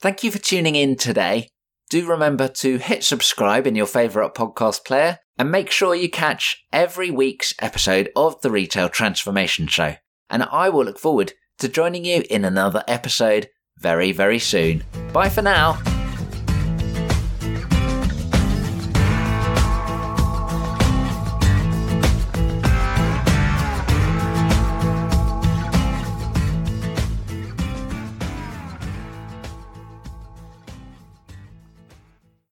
Thank 0.00 0.22
you 0.22 0.30
for 0.30 0.38
tuning 0.38 0.74
in 0.74 0.96
today. 0.96 1.48
Do 1.90 2.06
remember 2.06 2.48
to 2.48 2.78
hit 2.78 3.04
subscribe 3.04 3.66
in 3.66 3.74
your 3.74 3.86
favourite 3.86 4.34
podcast 4.34 4.84
player 4.84 5.18
and 5.38 5.50
make 5.50 5.70
sure 5.70 5.94
you 5.94 6.10
catch 6.10 6.64
every 6.72 7.10
week's 7.10 7.54
episode 7.60 8.10
of 8.16 8.40
the 8.40 8.50
Retail 8.50 8.88
Transformation 8.88 9.66
Show. 9.66 9.96
And 10.30 10.44
I 10.44 10.68
will 10.68 10.84
look 10.84 10.98
forward 10.98 11.32
to 11.58 11.68
joining 11.68 12.04
you 12.04 12.24
in 12.30 12.44
another 12.44 12.82
episode 12.88 13.48
very, 13.78 14.12
very 14.12 14.38
soon. 14.38 14.84
Bye 15.12 15.28
for 15.28 15.42
now. 15.42 15.93